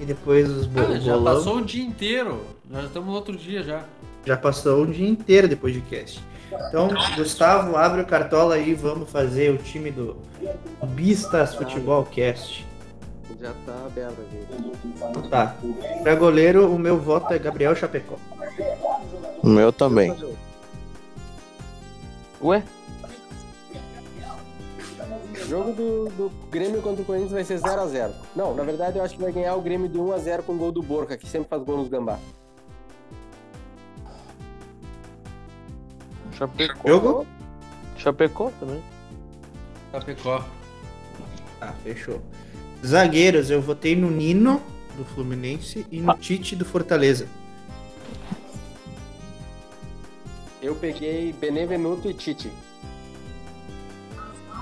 [0.00, 1.34] e depois os bo- Ah, já bolão.
[1.36, 2.40] passou um dia inteiro.
[2.68, 3.84] Nós estamos no outro dia já.
[4.24, 6.22] Já passou um dia inteiro de podcast.
[6.68, 10.16] Então, Gustavo, abre o Cartola aí, vamos fazer o time do
[10.94, 12.64] Bistas Futebol Cast.
[13.40, 14.46] Já tá aberto aqui.
[15.10, 15.54] Então tá.
[16.02, 18.16] Pra goleiro, o meu voto é Gabriel Chapecó.
[19.42, 20.14] O meu também.
[22.42, 22.62] Ué?
[25.08, 28.12] O jogo do, do Grêmio contra o Corinthians vai ser 0x0.
[28.34, 30.72] Não, na verdade eu acho que vai ganhar o Grêmio de 1x0 com o gol
[30.72, 32.18] do Borja, que sempre faz gol nos gambá.
[36.32, 36.88] Chapecó.
[36.88, 37.26] Jogo?
[37.96, 38.82] Chapecó também.
[39.92, 40.44] Chapecó.
[41.58, 42.20] Tá, fechou.
[42.84, 44.60] Zagueiros, eu votei no Nino,
[44.96, 47.26] do Fluminense, e no Tite, do Fortaleza.
[50.60, 52.52] Eu peguei Benevenuto e Tite.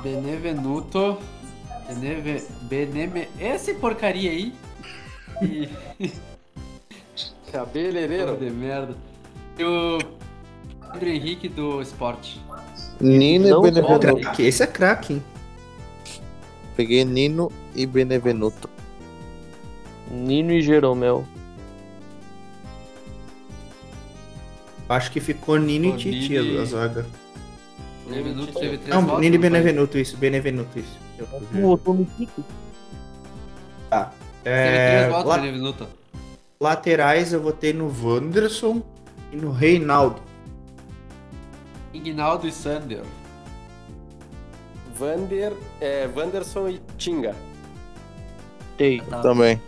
[0.05, 1.19] Benevenuto.
[1.89, 2.45] Beneve...
[2.63, 3.29] Beneme...
[3.41, 4.53] Esse porcaria aí.
[5.43, 5.69] E...
[7.51, 8.37] Cabeleireiro.
[8.37, 8.95] de merda.
[9.59, 9.99] E o
[10.93, 12.41] Pedro Henrique do Esporte.
[13.01, 14.17] Nino Não e Benevenuto.
[14.21, 15.23] Craque, esse é craque, hein?
[16.77, 18.69] Peguei Nino e Benevenuto.
[20.11, 21.25] Nino e Jeromel.
[24.89, 27.07] Acho que ficou Nino Pô, e Tite Nini- a zaga.
[28.07, 29.39] Benevenuto teve três Não, votos, foi?
[29.39, 30.17] Benevenuto, isso.
[30.17, 30.99] Benevenuto, isso.
[31.19, 31.27] Eu
[31.63, 32.45] votou no Tite?
[33.91, 34.13] Tá.
[34.43, 35.89] Teve É, três votos, la- Benevenuto.
[36.61, 38.83] laterais, eu votei no Wanderson
[39.33, 40.21] e no Reinaldo.
[41.93, 43.03] Ignaldo e Sander.
[44.99, 47.35] Vander, é, Wanderson e Tinga.
[48.77, 49.01] Tem.
[49.03, 49.21] Tá.
[49.21, 49.61] Também.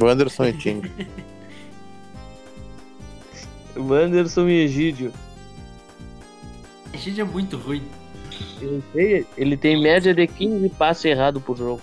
[0.00, 0.90] Wanderson e Tinga.
[3.76, 5.12] Wanderson e Egídio.
[6.92, 7.82] A gente é muito ruim.
[8.60, 11.80] Eu sei, ele tem média de 15 passes errados por jogo.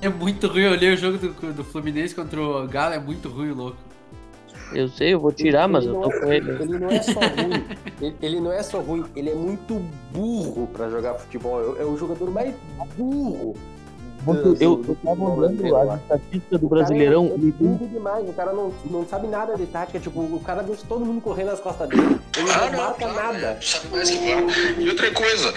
[0.00, 0.62] É muito ruim.
[0.62, 3.76] Eu olhei o jogo do, do Fluminense contra o Galo, é muito ruim, louco.
[4.74, 6.50] Eu sei, eu vou tirar, mas Ele eu não tô é- com ele.
[6.62, 7.64] Ele não é só ruim.
[8.02, 9.80] ele, ele não é só ruim, ele é muito
[10.12, 11.76] burro pra jogar futebol.
[11.78, 12.54] É, é o jogador mais
[12.96, 13.54] burro.
[14.22, 17.26] Do- Eu, do- eu tava do olhando a estatística do Brasileirão.
[17.26, 19.98] É, é burro demais, o cara não, não sabe nada de tática.
[20.00, 22.18] Tipo, o cara deixa todo mundo correndo nas costas dele.
[22.36, 23.58] Ele Ah, não marca nada.
[23.62, 24.80] Sabe mais que.
[24.80, 25.54] E outra coisa,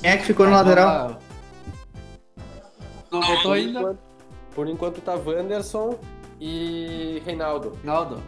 [0.00, 1.18] Quem é que ficou no lateral?
[3.10, 3.78] Não votou ainda?
[3.80, 3.98] Enquanto-
[4.54, 5.98] por enquanto tá Wanderson
[6.40, 7.72] e Reinaldo.
[7.80, 8.20] Ignaldo.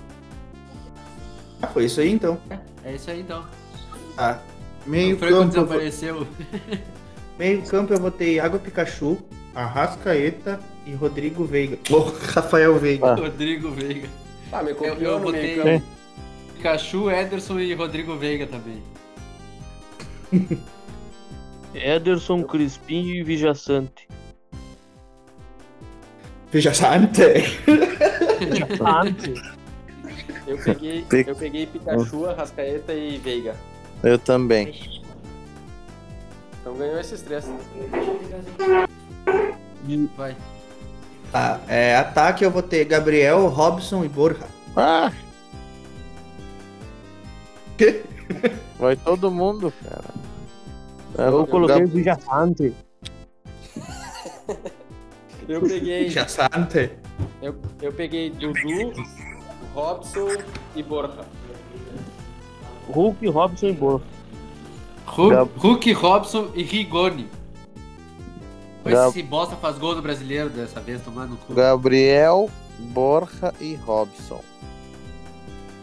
[1.60, 2.38] Ah, foi isso aí então.
[2.84, 3.44] É isso aí então.
[4.16, 4.40] Tá.
[4.86, 6.26] Meio campo, desapareceu.
[7.38, 9.18] meio campo eu votei Água Pikachu,
[9.54, 11.78] Arrascaeta e Rodrigo Veiga.
[11.90, 13.14] Oh, Rafael Veiga.
[13.16, 14.08] Rodrigo Veiga.
[14.52, 15.86] Ah, me Eu, copiou eu botei campo.
[16.54, 18.82] Pikachu, Ederson e Rodrigo Veiga também.
[21.74, 24.06] Ederson, Crispim e Vijaçante.
[26.52, 27.22] Veja Sante.
[30.46, 33.56] Eu peguei, eu peguei Pikachu, Arrascaeta e Veiga.
[34.04, 34.74] Eu também.
[36.60, 37.44] Então ganhou esses três.
[40.16, 40.36] Vai.
[41.32, 44.46] Tá, é, ataque eu votei Gabriel, Robson e Borja.
[44.76, 45.10] Ah,
[48.78, 50.14] vai todo mundo, cara.
[51.16, 52.74] Eu o coloquei o Gab- Vijaçante.
[55.48, 56.90] Eu peguei, Veja Sante.
[57.42, 58.92] eu, eu peguei Dudu,
[59.74, 60.28] Robson
[60.74, 61.24] e Borja.
[62.88, 64.04] Hulk, Robson e Borja.
[65.06, 67.28] Hu- Gab- Hulk, Robson e Rigoni.
[68.84, 71.54] Gab- Esse bosta faz gol do brasileiro dessa vez, tomar no cu.
[71.54, 74.40] Gabriel, Borja e Robson.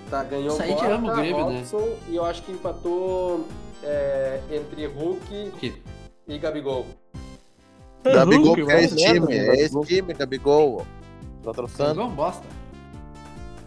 [0.09, 1.57] Tá, ganhou Isso aí Borja, o Grêmio, né?
[1.59, 3.47] Robson e eu acho que empatou
[3.83, 5.81] é, entre Hulk Hulk.
[6.27, 6.85] e Gabigol.
[8.03, 9.83] Gabigol Hulk, que é esse merda, time, é Gabigol.
[9.83, 10.87] esse time, Gabigol.
[11.43, 11.95] Tá troçando.
[11.95, 12.43] gol é um bosta.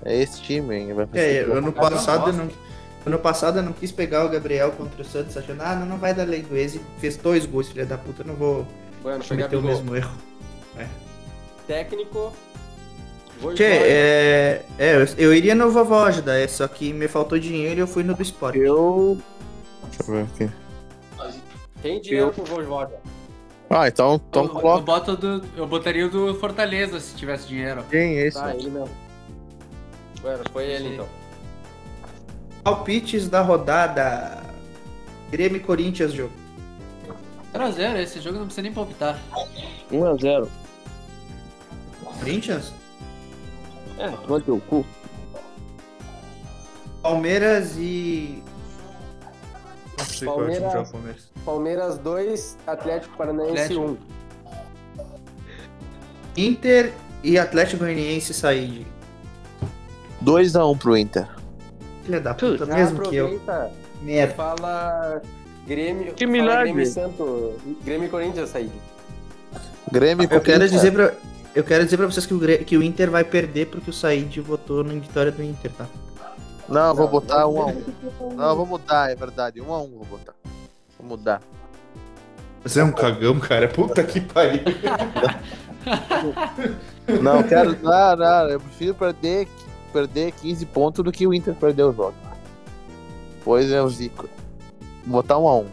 [0.04, 0.92] É esse time, hein?
[0.92, 1.06] Vai É,
[1.44, 2.48] fazer- ano passado eu não.
[3.06, 5.98] Ano passado eu não quis pegar o Gabriel contra o Santos, achando, ah, não, não
[5.98, 8.66] vai dar lei do ex e fez dois gols, filha da puta, eu não vou
[9.02, 10.16] Bueno, cometer o mesmo erro.
[11.66, 12.32] Técnico.
[13.40, 17.80] Vou Tchê, é, é, eu, eu iria no Vovoda, é, só que me faltou dinheiro
[17.80, 18.58] e eu fui no do esporte.
[18.58, 19.18] Eu.
[19.84, 20.64] Deixa eu ver aqui.
[21.82, 22.98] Tem dinheiro pro Vojvoda.
[23.68, 24.82] Ah, então, então eu, eu, coloca.
[24.82, 27.84] boto do, eu botaria o do Fortaleza se tivesse dinheiro.
[27.90, 28.38] Quem é esse?
[28.38, 28.90] Tá, ele mesmo.
[30.22, 31.08] Bueno, foi ele então.
[32.64, 34.42] Palpites da rodada.
[35.30, 36.32] Grêmio e Corinthians, jogo.
[37.52, 39.20] 0x0, esse jogo não precisa nem palpitar.
[39.92, 40.48] 1x0.
[42.18, 42.72] Corinthians?
[43.98, 44.84] É, toma teu cu.
[47.02, 48.42] Palmeiras e.
[49.98, 50.90] Não sei qual é o time que Palmeiras.
[50.90, 51.30] Palmeiras.
[51.44, 53.82] Palmeiras 2, Atlético Paranaense Atlético.
[53.82, 53.98] 1.
[56.36, 56.92] Inter
[57.22, 58.86] e Atlético Goianiense sair.
[60.24, 61.28] 2x1 pro Inter.
[62.04, 63.40] Filha da puta, Já mesmo que eu.
[64.02, 64.34] Merda.
[64.34, 65.22] fala
[65.66, 66.12] Grêmio.
[66.12, 66.64] Que milagre.
[66.64, 67.54] Grêmio e Santo.
[67.82, 68.70] Grêmio Corinthians sair.
[69.90, 70.70] Grêmio Eu quero Corinthians.
[70.70, 71.14] dizer pra.
[71.54, 74.40] Eu quero dizer pra vocês que o, que o Inter vai perder porque o Said
[74.40, 75.86] votou na vitória do Inter, tá?
[76.68, 77.84] Não, eu vou botar 1x1.
[78.34, 79.60] Não, eu vou mudar, é verdade.
[79.60, 80.34] 1x1 vou botar.
[80.98, 81.40] Vou mudar.
[82.64, 83.68] Você é um cagão, cara.
[83.68, 84.62] Puta que pariu.
[87.22, 87.76] Não, quero.
[87.82, 89.46] Não, não, eu prefiro perder,
[89.94, 92.14] perder 15 pontos do que o Inter perder o jogo.
[93.44, 94.28] Pois é o Zico.
[95.06, 95.66] Vou botar 1x1.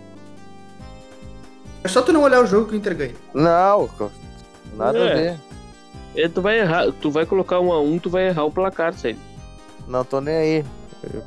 [1.83, 3.15] É só tu não olhar o jogo que o Inter ganha.
[3.33, 3.89] Não,
[4.77, 5.15] nada a É.
[5.15, 5.39] ver.
[6.15, 9.17] É, tu vai errar, tu vai colocar 1x1, tu vai errar o placar, sério.
[9.87, 10.65] Não tô nem aí.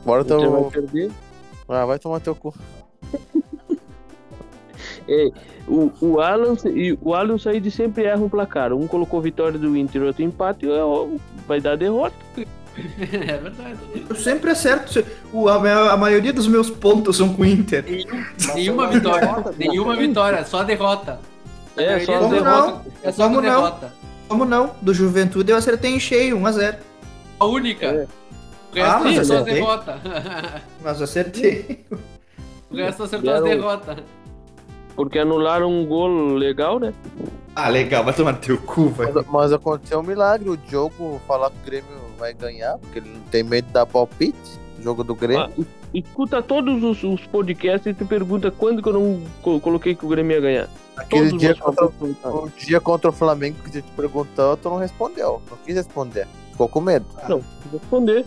[0.04, 1.10] Bora Tu vai perder.
[1.68, 2.54] Ah, vai tomar teu cu.
[5.06, 5.30] É,
[5.68, 8.72] o, o Alan e o Alan Said sempre erra o placar.
[8.72, 10.66] Um colocou vitória do Inter, outro empate,
[11.46, 12.14] vai dar derrota.
[13.12, 13.78] é verdade.
[14.08, 15.04] Eu sempre acerto.
[15.32, 17.84] O, a, a maioria dos meus pontos são com o Inter.
[18.54, 19.44] Nenhuma vitória.
[19.56, 21.20] Nenhuma vitória, só derrota.
[21.76, 22.92] É, maioria só Como derrotas não?
[23.02, 23.50] É só Como com não?
[23.62, 23.92] derrota.
[24.28, 24.74] Como não?
[24.80, 26.76] Do Juventude eu acertei em cheio, 1x0.
[27.40, 27.86] A única.
[27.86, 28.06] É.
[28.72, 29.54] O resto Ah, mas é só acertei.
[29.54, 30.00] derrota.
[30.82, 31.84] Mas eu acertei.
[32.70, 33.96] o resto acertou as derrotas.
[34.96, 36.92] Porque anularam um gol legal, né?
[37.54, 39.12] Ah, legal, vai tomar teu cu, velho.
[39.14, 40.48] Mas, mas aconteceu um milagre.
[40.50, 44.64] O Diogo falar que o Grêmio vai ganhar, porque ele não tem medo dar palpite.
[44.80, 45.44] Jogo do Grêmio.
[45.46, 45.66] Ah, es-
[46.04, 50.04] escuta todos os, os podcasts e te pergunta quando que eu não co- coloquei que
[50.04, 50.68] o Grêmio ia ganhar.
[50.96, 54.76] Aquele Todos dia contra, o dia contra o Flamengo que você te perguntou, tu não
[54.76, 55.40] respondeu.
[55.50, 56.26] Não quis responder.
[56.50, 57.06] Ficou com medo.
[57.28, 57.42] Não,
[57.72, 58.24] responder.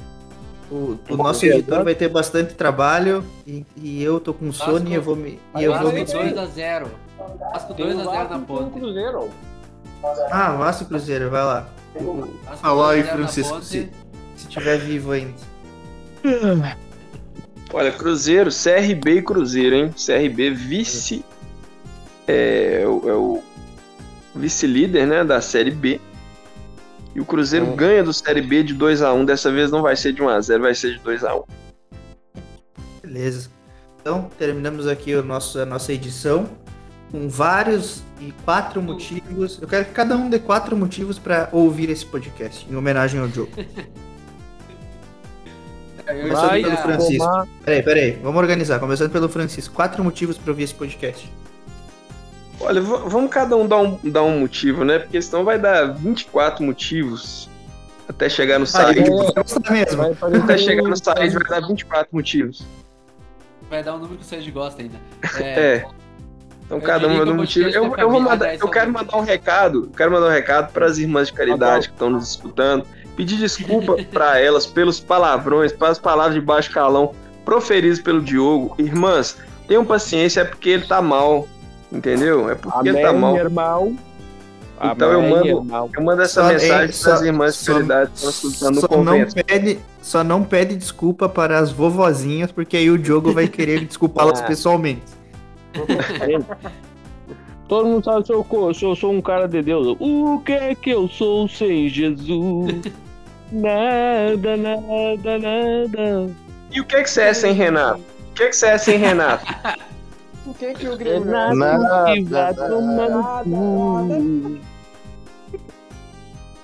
[0.70, 4.94] O, o nosso editor vai ter bastante trabalho e, e eu tô com sono e
[4.96, 5.40] eu vou me.
[5.58, 6.36] E eu vou me Vasco despedir.
[6.66, 6.88] 2x0.
[7.54, 8.72] Vasco Tem o 2x0 na ponte.
[8.80, 9.30] Cruzeiro.
[10.32, 11.68] Ah, Vasco Cruzeiro, vai lá.
[11.98, 13.90] Vasco Fala aí, 2 a 0 na Francisco, se,
[14.36, 15.34] se tiver vivo ainda.
[17.74, 19.92] Olha, Cruzeiro, CRB e Cruzeiro, hein?
[19.94, 21.24] CRB vice.
[22.28, 23.44] É, o- é o
[24.36, 25.24] vice-líder, né?
[25.24, 26.00] Da Série B.
[27.16, 27.76] E o Cruzeiro Hum.
[27.76, 29.26] ganha do Série B de 2x1.
[29.26, 31.44] Dessa vez não vai ser de 1x0, vai ser de 2x1.
[33.02, 33.50] Beleza.
[34.02, 36.50] Então, terminamos aqui o nosso, a nossa edição
[37.12, 39.60] com vários e quatro motivos.
[39.62, 43.28] Eu quero que cada um dê quatro motivos para ouvir esse podcast, em homenagem ao
[43.30, 43.52] jogo.
[46.08, 47.26] Eu Começando Vai pelo Francisco.
[47.26, 48.12] tomar- Peraí, peraí.
[48.24, 48.80] Vamos organizar.
[48.80, 49.74] Começando pelo Francisco.
[49.76, 51.30] Quatro motivos para ouvir esse podcast.
[52.60, 55.00] Olha, vamos cada um dar, um dar um motivo, né?
[55.00, 57.50] Porque senão vai dar 24 motivos
[58.08, 59.02] até chegar no Ah, site.
[59.36, 59.98] gostar mesmo.
[59.98, 62.66] Vai Até chegar no site vai dar 24 motivos.
[63.70, 64.96] Vai dar um número que o Sérgio gosta ainda.
[65.44, 65.86] É.
[66.68, 67.70] Então Eu cada um diria manda que um o motivo.
[67.70, 69.84] Eu, eu vou mandar, dá eu quero mandar um recado.
[69.92, 72.86] eu Quero mandar um recado para as irmãs de caridade que estão nos escutando.
[73.16, 77.14] Pedir desculpa para elas pelos palavrões, pelas palavras de baixo calão
[77.46, 78.76] proferidas pelo Diogo.
[78.78, 79.38] Irmãs,
[79.68, 81.48] tenham paciência, é porque ele tá mal.
[81.92, 82.50] Entendeu?
[82.52, 83.38] É porque ele tá Amém, mal.
[83.38, 83.98] irmão.
[84.92, 85.90] Então eu Amém, mando- irmão.
[85.96, 88.82] Eu mando essa Só- mensagem para as só- irmãs de caridade que estão escutando no
[88.82, 93.48] Só não, pede, só não pede desculpa para as vovozinhas, porque aí o Diogo vai
[93.48, 94.44] querer desculpá-las Ah.
[94.46, 95.02] pessoalmente.
[97.68, 99.98] Todo mundo sabe que eu sou, sou, sou um cara de Deus.
[100.00, 102.74] O que é que eu sou sem Jesus?
[103.52, 106.30] nada, nada, nada.
[106.72, 108.00] E o que, é que você é sem Renato?
[108.00, 109.46] O que, é que você é sem Renato?
[110.48, 112.70] O que que o É Grêmio nada, Nada, nada.
[112.70, 114.60] tomar no cu.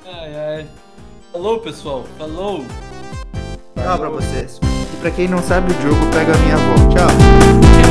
[0.06, 0.68] Ai, ai.
[1.34, 2.06] Falou, pessoal.
[2.18, 2.64] Falou.
[3.76, 4.62] Tchau pra vocês.
[4.64, 6.76] E pra quem não sabe, o Diogo pega a minha avó.
[6.96, 7.83] Tchau.